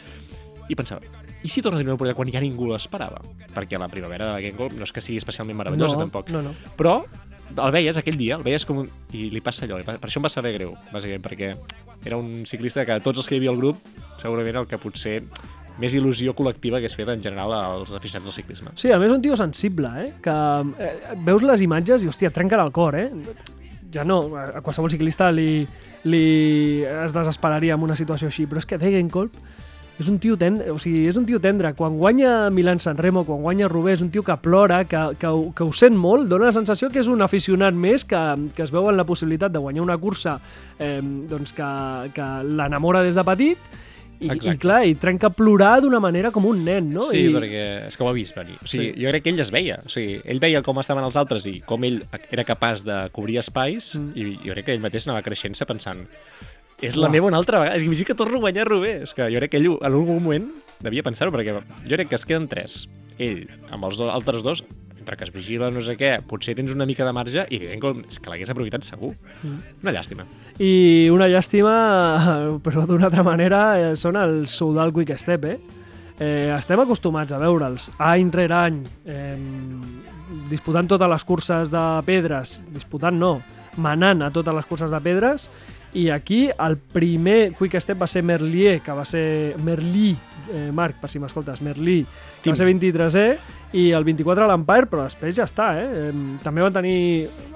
[0.68, 1.00] I pensava,
[1.44, 3.20] i si torna a tenir una oportunitat quan ja ningú l'esperava?
[3.54, 6.30] Perquè la primavera de Gengolb no és que sigui especialment meravellosa, no, tampoc.
[6.30, 6.50] No, no.
[6.76, 7.04] Però
[7.54, 8.88] el veies aquell dia, el veies com un...
[9.16, 11.52] i li passa allò, per això em va saber greu, bàsicament, perquè
[12.06, 13.80] era un ciclista que tots els que hi havia al grup
[14.20, 15.20] segurament el que potser
[15.80, 18.72] més il·lusió col·lectiva que es fet en general als aficionats del ciclisme.
[18.80, 20.06] Sí, a més un tio sensible, eh?
[20.24, 20.36] Que
[20.80, 20.94] eh,
[21.26, 23.10] veus les imatges i, hòstia, et trenquen el cor, eh?
[23.92, 25.66] Ja no, a qualsevol ciclista li,
[26.08, 26.24] li
[26.88, 29.36] es desesperaria en una situació així, però és que Degenkolb
[29.98, 31.72] és un tio tendre, o sigui, és un tio tendre.
[31.76, 35.30] Quan guanya Milan San Remo, quan guanya Roubaix, és un tio que plora, que, que,
[35.56, 38.22] que ho sent molt, dona la sensació que és un aficionat més que,
[38.54, 40.36] que es veu en la possibilitat de guanyar una cursa
[40.78, 41.72] eh, doncs que,
[42.16, 43.76] que l'enamora des de petit
[44.18, 44.58] i, i Exacte.
[44.62, 47.04] clar, i trenca a plorar d'una manera com un nen, no?
[47.08, 48.56] Sí, I, perquè és que ho ha vist venir.
[48.62, 49.02] O sigui, Sí.
[49.02, 49.78] jo crec que ell es veia.
[49.84, 53.40] O sigui, ell veia com estaven els altres i com ell era capaç de cobrir
[53.42, 54.12] espais mm.
[54.16, 56.06] i jo crec que ell mateix anava creixent-se pensant
[56.80, 57.12] és la Uah.
[57.12, 57.76] meva una altra vegada.
[57.76, 59.02] És que imagina que torno a guanyar Rubé.
[59.02, 60.50] És que jo crec que ell en algun moment
[60.84, 62.84] devia pensar-ho, perquè jo crec que es queden tres.
[63.18, 64.64] Ell, amb els dos, altres dos,
[65.06, 67.92] entre que es vigila no sé què, potser tens una mica de marge i Didenko
[68.08, 69.12] és que l'hagués aprofitat segur.
[69.46, 70.26] Una llàstima.
[70.58, 71.74] I una llàstima,
[72.66, 75.56] però d'una altra manera, eh, són els Soudal Quick Step, eh?
[76.18, 76.50] eh?
[76.56, 79.38] Estem acostumats a veure'ls any rere any eh,
[80.50, 83.36] disputant totes les curses de pedres, disputant no,
[83.78, 85.46] manant a totes les curses de pedres,
[85.96, 90.10] i aquí el primer Quick Step va ser Merlier, que va ser Merlí,
[90.52, 92.02] eh, Marc, per si m'escoltes, Merlí,
[92.42, 93.24] que va ser 23è,
[93.80, 96.10] i el 24 l'Empire, però després ja està, eh?
[96.44, 96.98] també van tenir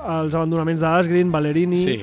[0.01, 1.85] els abandonaments d'Asgreen, Valerini...
[1.85, 2.01] Sí.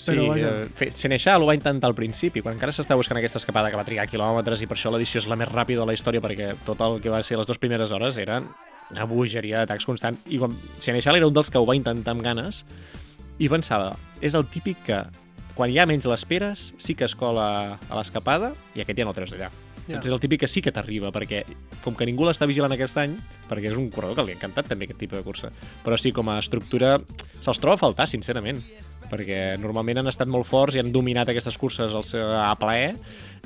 [0.00, 0.50] Sí, Però, vaja.
[0.80, 3.84] eh, Senechal ho va intentar al principi, quan encara s'està buscant aquesta escapada que va
[3.84, 6.80] trigar quilòmetres i per això l'edició és la més ràpida de la història perquè tot
[6.86, 8.46] el que va ser les dues primeres hores eren
[8.90, 12.24] una bogeria d'atacs constant i quan Senechal era un dels que ho va intentar amb
[12.24, 12.64] ganes
[13.40, 15.00] i pensava, és el típic que
[15.56, 19.14] quan hi ha menys l'esperes sí que es cola a l'escapada i aquest ja no
[19.14, 19.50] el treus d'allà.
[19.80, 19.96] Ja.
[19.96, 21.42] Doncs és el típic que sí que t'arriba, perquè
[21.82, 23.16] com que ningú l'està vigilant aquest any,
[23.48, 25.50] perquè és un corredor que li ha encantat també aquest tipus de cursa,
[25.84, 26.94] però sí, com a estructura
[27.40, 28.60] se'ls troba a faltar, sincerament,
[29.10, 32.92] perquè normalment han estat molt forts i han dominat aquestes curses al seu, a plaer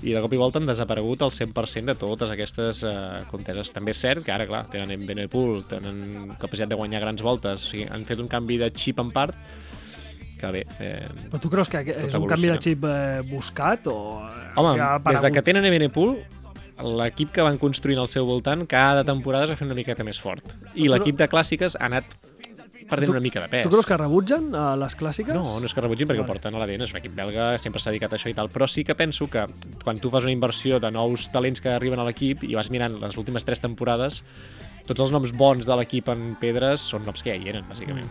[0.03, 3.73] i de cop i volta han desaparegut el 100% de totes aquestes eh, conteses.
[3.73, 7.65] També és cert que ara, clar, tenen en Benepool, tenen capacitat de guanyar grans voltes,
[7.65, 9.39] o sigui, han fet un canvi de xip en part
[10.41, 13.97] que bé, eh, Però tu creus que és un canvi de xip eh, buscat o...
[14.29, 16.17] eh, Home, ha des de que tenen Ebenepool,
[16.99, 20.19] l'equip que van construint al seu voltant cada temporada es va fer una miqueta més
[20.21, 20.43] fort.
[20.75, 22.05] I l'equip de clàssiques ha anat
[22.85, 23.63] perdent Tu- una mica de pes.
[23.65, 25.33] Tu creus que rebutgen a les clàssiques?
[25.33, 26.29] No, no és que rebutgin perquè Vale.
[26.29, 28.51] ho porten a l'ADN, és un equip belga, sempre s'ha dedicat a això i tal,
[28.53, 29.47] però sí que penso que
[29.83, 32.99] quan tu fas una inversió de nous talents que arriben a l'equip i vas mirant
[33.01, 34.23] les últimes tres temporades,
[34.85, 38.11] tots els noms bons de l'equip en pedres són noms que ja hi eren, bàsicament.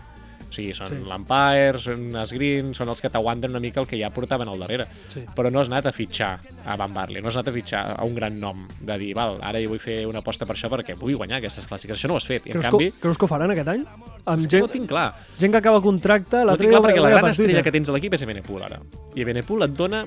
[0.53, 0.97] O sigui, són Sí.
[1.09, 4.59] l'Empire, són els Green, són els que t'aguanten una mica el que ja portaven al
[4.61, 4.85] darrere.
[5.09, 5.23] Sí.
[5.35, 8.03] Però no has anat a fitxar a Van Barley, no has anat a fitxar a
[8.05, 10.93] un gran nom, de dir, val, ara jo vull fer una aposta per això perquè
[10.99, 11.97] vull guanyar aquestes clàssiques.
[11.97, 12.45] Això no ho has fet.
[12.45, 13.81] I, en Creus, canvi, que, creus que ho faran aquest any?
[14.25, 15.07] Amb no gent, ho tinc clar.
[15.39, 16.45] gent que acaba contracte...
[16.45, 18.77] No tinc clar perquè la gran per estrella que tens a l'equip és Ebenepool ara.
[19.15, 20.05] I Ebenepool et dona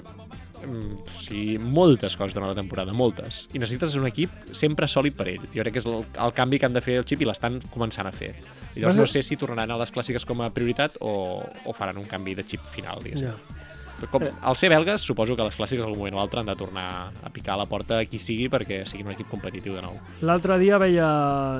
[0.66, 3.46] o sigui, moltes coses durant la temporada, moltes.
[3.54, 5.46] I necessites un equip sempre sòlid per ell.
[5.54, 7.60] Jo crec que és el, el canvi que han de fer el xip i l'estan
[7.72, 8.34] començant a fer.
[8.74, 12.02] I llavors no sé si tornaran a les clàssiques com a prioritat o, o faran
[12.02, 13.32] un canvi de xip final, diguéssim.
[13.32, 13.64] Ja.
[13.96, 16.56] Però Com, al ser belgues, suposo que les clàssiques algun moment o altre han de
[16.58, 16.86] tornar
[17.24, 19.96] a picar a la porta a qui sigui perquè siguin un equip competitiu de nou.
[20.28, 21.08] L'altre dia veia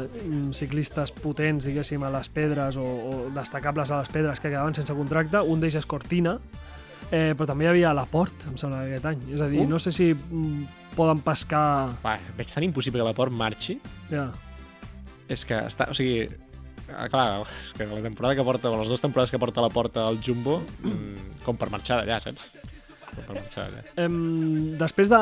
[0.04, 4.76] mm, ciclistes potents, diguéssim, a les pedres o, o destacables a les pedres que quedaven
[4.76, 5.40] sense contracte.
[5.40, 6.36] Un d'ells és Cortina,
[7.10, 9.20] eh, però també hi havia Laport, em sembla, aquest any.
[9.34, 9.68] És a dir, Uh.
[9.68, 10.64] no sé si mm,
[10.96, 11.92] poden pescar...
[12.04, 13.78] Va, veig tan impossible que la port marxi
[14.10, 14.30] Ja.
[15.28, 16.28] és que està, o sigui,
[16.94, 19.68] ah, clar, és que la temporada que porta, o les dues temporades que porta la
[19.70, 22.50] porta al Jumbo, mm, com per marxar d'allà, saps?
[23.16, 23.82] Com per marxar d'allà.
[24.04, 25.18] Em, després de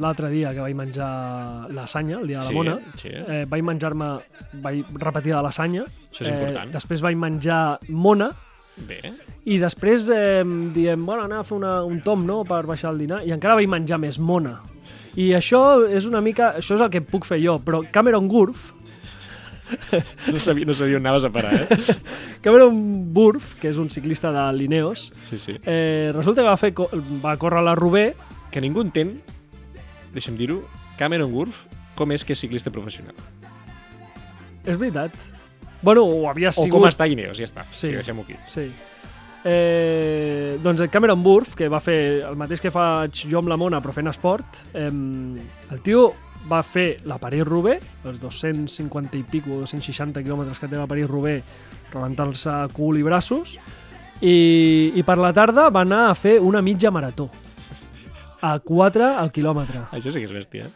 [0.00, 3.10] l'altre dia que vaig menjar lasanya, el dia de la Sí, Mona, sí.
[3.12, 4.08] eh, vaig menjar-me,
[4.64, 5.84] vaig repetir de lasanya.
[6.10, 6.72] Això és important.
[6.74, 8.30] després vaig menjar mona,
[8.76, 9.00] Bé,
[9.46, 10.42] I després eh,
[10.74, 13.54] diem, bueno, anar a fer una, un tom, no?, per baixar el dinar, i encara
[13.54, 14.56] vaig menjar més mona.
[15.14, 16.56] I això és una mica...
[16.58, 18.72] Això és el que puc fer jo, però Cameron Gurf,
[20.32, 21.78] no sabia, no sabia on anaves a parar, eh?
[22.44, 22.76] Cameron
[23.14, 25.54] Burf, que és un ciclista de Lineos, Sí, sí.
[25.64, 26.72] eh, resulta que va, fer,
[27.24, 28.14] va córrer la Roubaix,
[28.52, 29.16] Que ningú entén,
[30.14, 30.60] deixa'm dir-ho,
[30.98, 31.64] Cameron Wurf,
[31.98, 33.14] com és que és ciclista professional.
[34.66, 35.10] és veritat.
[35.84, 36.72] Bueno, ho havia O sigut...
[36.78, 37.66] com està Ineos, ja està.
[37.70, 37.88] Sí.
[37.88, 38.36] Sí, deixem-ho aquí.
[38.50, 38.68] Sí.
[39.44, 43.58] Eh, doncs el Cameron Burf, que va fer el mateix que faig jo amb la
[43.60, 46.06] Mona, però fent esport, eh, el tio
[46.48, 51.44] va fer la París-Roubaix, els 250 i pico, 260 quilòmetres que té la París-Roubaix,
[51.92, 53.58] rebentant-se cul i braços,
[54.24, 57.28] i, i per la tarda va anar a fer una mitja marató,
[58.40, 59.86] a 4 al quilòmetre.
[59.96, 60.68] Això sí que és bèstia.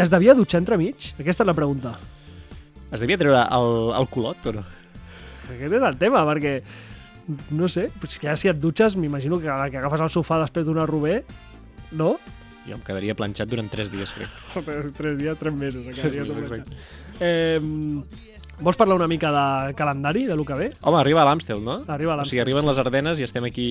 [0.00, 1.12] Es devia dutxar entremig?
[1.18, 1.96] Aquesta és la pregunta.
[2.92, 4.64] Es devia treure el, el culot o no?
[5.48, 6.58] Aquest és el tema, perquè,
[7.56, 10.68] no sé, pues que ja si et dutxes, m'imagino que, que agafes el sofà després
[10.68, 11.24] d'una Roubaix,
[11.98, 12.14] no?
[12.66, 14.36] Jo em quedaria planxat durant 3 dies, crec.
[14.98, 15.86] tres dies, tres mesos.
[15.88, 16.76] Sí, quedaria tot exacte.
[17.18, 17.58] Eh,
[18.60, 20.68] vols parlar una mica de calendari, de lo que ve?
[20.82, 21.78] Home, arriba a l'Amstel, no?
[21.88, 22.68] Arriba a O sigui, l'Amstel, arriben sí.
[22.70, 23.68] les Ardenes i estem aquí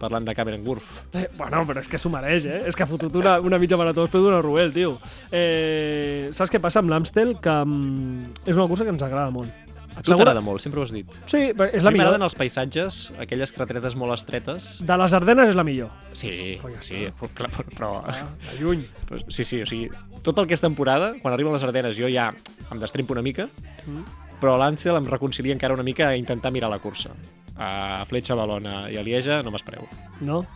[0.00, 0.88] parlant de Cameron Wurf.
[1.18, 2.62] Eh, bueno, però és que s'ho mereix, eh?
[2.68, 4.96] És que ha fotut una, una mitja marató després d'una Roubaix, tio.
[5.30, 7.36] Eh, saps què passa amb l'Amstel?
[7.42, 9.61] Que mm, és una cursa que ens agrada molt.
[9.96, 11.06] A tu t'agrada molt, sempre ho has dit.
[11.26, 12.12] Sí, però és A la mi millor.
[12.12, 14.70] m'agraden els paisatges, aquelles carreteres molt estretes.
[14.86, 15.90] De les Ardenes és la millor.
[16.14, 18.84] Sí, Conya, sí, però, clar, però, Ah, de lluny.
[19.08, 19.90] però, sí, sí, o sigui,
[20.22, 22.32] tot el que és temporada, quan arriben les Ardenes jo ja
[22.70, 23.48] em destrempo una mica,
[23.86, 24.02] Mm.
[24.40, 27.10] però l'Ànsel em reconcilia encara una mica a intentar mirar la cursa.
[27.56, 29.86] A Fletxa, Balona i a Lieja no m'espereu.
[30.20, 30.46] No?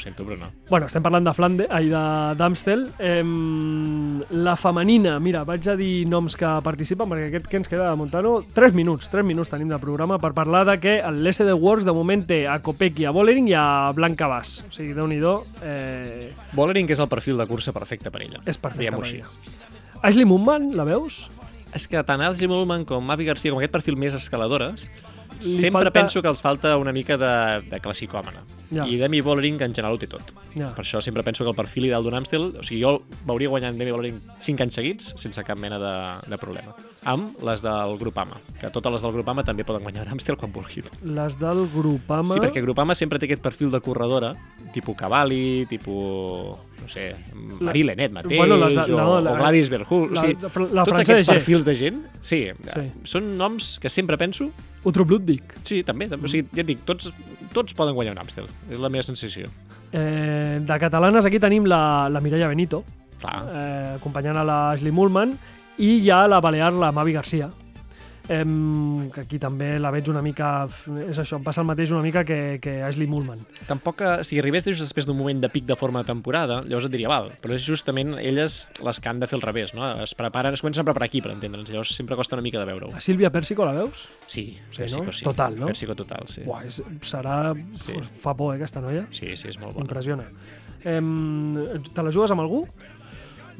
[0.00, 0.46] Ho sento, però no.
[0.70, 2.00] Bueno, estem parlant de Flande, ai, de
[2.38, 2.86] d'Amstel.
[2.96, 3.20] Eh,
[4.32, 7.98] la femenina, mira, vaig a dir noms que participen, perquè aquest que ens queda de
[8.00, 11.84] Montano, 3 minuts, 3 minuts tenim de programa per parlar de que el l'SD Works
[11.84, 14.62] de moment té a Copec i a Bollering i a Blanca Bas.
[14.70, 15.34] O sigui, déu-n'hi-do,
[15.68, 18.40] eh, Bollering és el perfil de cursa perfecte per ella.
[18.46, 18.96] és perfecte.
[18.96, 19.28] Per ella.
[20.00, 21.28] Ashley Moonman, la veus?
[21.76, 24.88] És que tant Ashley Mullman com Mavi Garcia, com aquest perfil més escaladores,
[25.42, 27.32] sempre falta- penso que els falta una mica de,
[27.70, 28.42] de classicòmena.
[28.70, 28.84] Ja.
[28.86, 30.30] I Demi Bollering en general ho té tot.
[30.54, 30.68] Ja.
[30.76, 32.52] Per això sempre penso que el perfil ideal d'un Amstel...
[32.60, 35.94] O sigui, jo veuria guanyant Demi Bollering 5 anys seguits sense cap mena de,
[36.30, 36.76] de problema.
[37.10, 40.52] Amb les del Grupama, que totes les del Grupama també poden guanyar un Amstel quan
[40.54, 40.86] vulguin.
[41.02, 42.30] Les del Grupama...
[42.34, 44.34] Sí, perquè Grupama sempre té aquest perfil de corredora,
[44.72, 47.14] tipus Cavalli, tipus, no sé,
[47.60, 50.12] Marie Lenet mateix, Bueno, les de- o, no, la- o Gladys Berhul.
[50.14, 50.48] la- o sigui, la
[50.84, 51.34] tots francesa aquests G.
[51.34, 52.80] perfils de gent, sí, Sí.
[53.04, 54.50] són noms que sempre penso,
[54.84, 55.42] Utrup Ludwig.
[55.62, 56.24] sí, també, també.
[56.24, 57.12] o sigui, ja et dic, tots,
[57.52, 59.48] tots poden guanyar un Amstel, és la meva sensació.
[59.92, 62.84] Eh, de catalanes aquí tenim la, la Mireia Benito,
[63.20, 65.36] Clar, eh, acompanyant a l'Ashley Mullman,
[65.78, 67.50] i hi ha la balear, la Mavi Garcia,
[68.30, 70.68] em, que aquí també la veig una mica...
[71.08, 73.40] És això, em passa el mateix una mica que, que Ashley Mullman.
[73.66, 76.86] tampoc, que, si arribés just després d'un moment de pic de forma de temporada, llavors
[76.86, 79.84] et diria, val, però és justament elles les que han de fer el revés, no?
[80.04, 82.68] Es preparen, es comencen a preparar aquí, per entendre'ns, llavors sempre costa una mica de
[82.70, 82.92] veure-ho.
[82.94, 84.06] La Sílvia Pèrsico la veus?
[84.26, 85.12] Sí, Sí, Pèrsico, no?
[85.12, 85.24] sí.
[85.26, 85.66] Total, no?
[85.72, 86.44] Pèrsico total, sí.
[86.46, 87.52] Buah, és, serà...
[87.82, 87.98] Sí.
[88.22, 89.06] Fa por, eh, aquesta noia?
[89.10, 89.88] Sí, sí, és molt bona.
[89.88, 90.28] Impressiona.
[90.84, 91.56] Em,
[91.92, 92.62] te la jugues amb algú?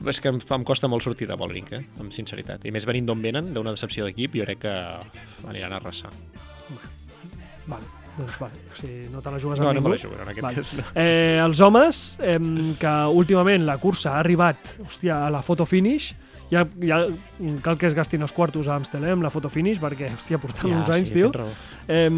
[0.09, 1.81] És que em, em costa molt sortir de Bollering, eh?
[2.01, 2.65] amb sinceritat.
[2.65, 4.75] I més venint d'on venen, d'una decepció d'equip, jo crec que
[5.51, 6.11] aniran a arrasar.
[7.67, 7.85] Vale,
[8.17, 8.39] doncs.
[8.41, 8.49] O
[8.79, 9.89] sigui, no te la jugues No, amb no ningú.
[9.91, 10.57] me la jugo, en aquest Vale.
[10.57, 10.73] cas.
[10.79, 10.85] No.
[10.95, 12.39] Eh, els homes, eh,
[12.81, 16.15] que últimament la cursa ha arribat hòstia, a la foto finish,
[16.51, 17.01] ja, ja
[17.63, 20.73] cal que es gastin els quartos a Amstel, amb la foto finish, perquè, hòstia, portant
[20.81, 21.31] uns anys, tio.
[21.89, 22.09] Eh,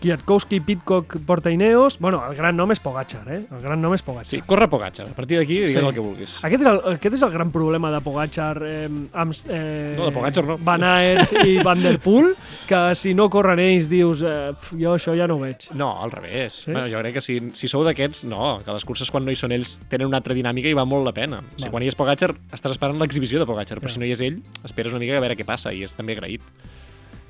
[0.00, 1.98] Kwiatkowski, Pitcock, porta Ineos...
[1.98, 3.40] Bueno, el gran nom és Pogacar, eh?
[3.52, 4.28] El gran nom és Pogacar.
[4.30, 5.06] Sí, corre Pogacar.
[5.10, 5.78] A partir d'aquí digues Sí.
[5.82, 6.38] el que vulguis.
[6.44, 10.12] Aquest és, el, aquest és el gran problema de Pogacar, eh, amb, eh, No, de
[10.12, 10.58] Pogacar no.
[10.58, 12.34] Van Aert i Van Der Poel,
[12.68, 15.68] que si no corren ells dius, eh, pf, jo això ja no ho veig.
[15.74, 16.62] No, al revés.
[16.66, 16.72] Sí?
[16.72, 19.36] Bueno, jo crec que si, si sou d'aquests, no, que les curses quan no hi
[19.38, 21.40] són ells tenen una altra dinàmica i va molt la pena.
[21.40, 23.94] O sigui, quan hi és Pogacar, estàs esperant l'exhibició de Pogacar, però Ja.
[23.94, 26.12] si no hi és ell, esperes una mica a veure què passa i és també
[26.16, 26.42] agraït.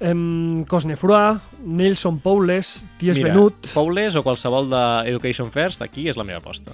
[0.00, 3.70] Em, Cosnefroy, Nelson Poules, Ties Mira, Benut...
[3.72, 6.72] Poules o qualsevol d'Education First, aquí és la meva aposta.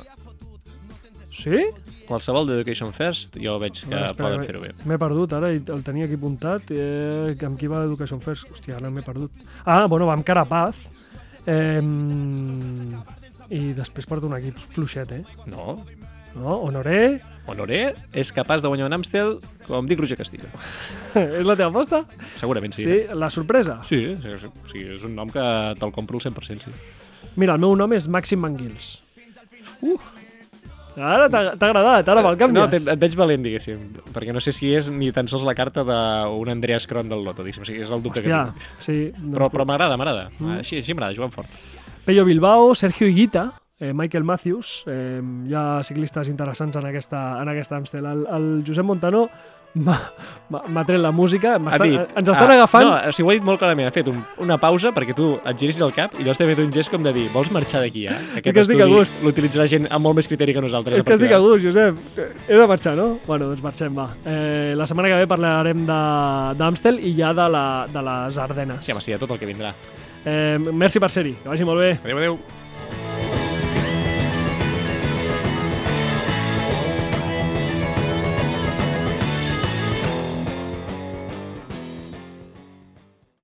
[1.30, 1.60] Sí?
[2.08, 4.72] Qualsevol d'Education First, jo veig que Ara, espera, poden fer-ho bé.
[4.84, 6.66] M'he perdut, ara, i el tenia aquí apuntat.
[6.74, 8.50] Eh, amb qui va l'Education First?
[8.50, 9.30] Hòstia, ara m'he perdut.
[9.64, 10.74] Ah, bueno, va amb Carapaz.
[11.46, 11.80] Eh,
[13.52, 15.22] I després porta un equip fluixet, eh?
[15.46, 15.84] No,
[16.34, 16.54] No?
[16.64, 17.20] Honoré?
[17.46, 19.36] Honoré és capaç de guanyar un Amstel
[19.66, 20.46] com dic Roger Castillo.
[21.14, 22.04] és la teva aposta?
[22.38, 22.84] Segurament sí.
[22.86, 23.80] Sí, la sorpresa.
[23.88, 25.42] Sí, sí, sí, sí, és un nom que
[25.80, 26.70] te'l compro al 100%, sí.
[27.36, 28.98] Mira, el meu nom és Màxim Manguils.
[29.82, 29.96] Uh!
[30.92, 32.70] Ara t'ha agradat, ara me'l No, canvies.
[32.84, 33.78] te- et veig valent, diguéssim,
[34.12, 37.40] perquè no sé si és ni tan sols la carta d'un Andreas Kron del Loto,
[37.42, 38.82] diguéssim, o sigui, és el dubte Hòstia, que tinc.
[38.84, 38.96] sí.
[39.16, 40.26] doncs Però, però m'agrada, m'agrada.
[40.38, 40.58] Mm.
[40.60, 41.48] Així, així m'agrada, jugant fort.
[42.04, 45.18] Pello Bilbao, Sergio Higuita, eh, Michael Matthews, eh,
[45.48, 48.06] hi ha ciclistes interessants en aquesta, en aquesta Amstel.
[48.06, 49.26] El, el Josep Montano
[49.72, 52.84] m'ha tret la música, Ha m'estan- dit, ens estan ah, agafant...
[52.84, 53.88] No, o sigui, ho ha dit molt clarament.
[53.88, 56.60] Ha fet un, una pausa perquè tu et girissis el cap i llavors t'ha fet
[56.60, 58.18] un gest com de dir vols marxar d'aquí, eh?
[58.44, 59.22] que estic a gust.
[59.24, 61.00] l'utilitzarà gent amb molt més criteri que nosaltres.
[61.00, 61.98] És que estic a gust, Josep.
[62.48, 63.14] He de marxar, no?
[63.26, 64.10] Bueno, doncs marxem, va.
[64.28, 68.84] Eh, la setmana que ve parlarem d'Amstel i ja de, la, de les Ardenes.
[68.84, 69.72] Sí, home, sí, de tot el que vindrà.
[70.22, 71.94] Eh, merci per ser-hi, que vagi molt bé.
[72.04, 72.42] Adéu, adéu.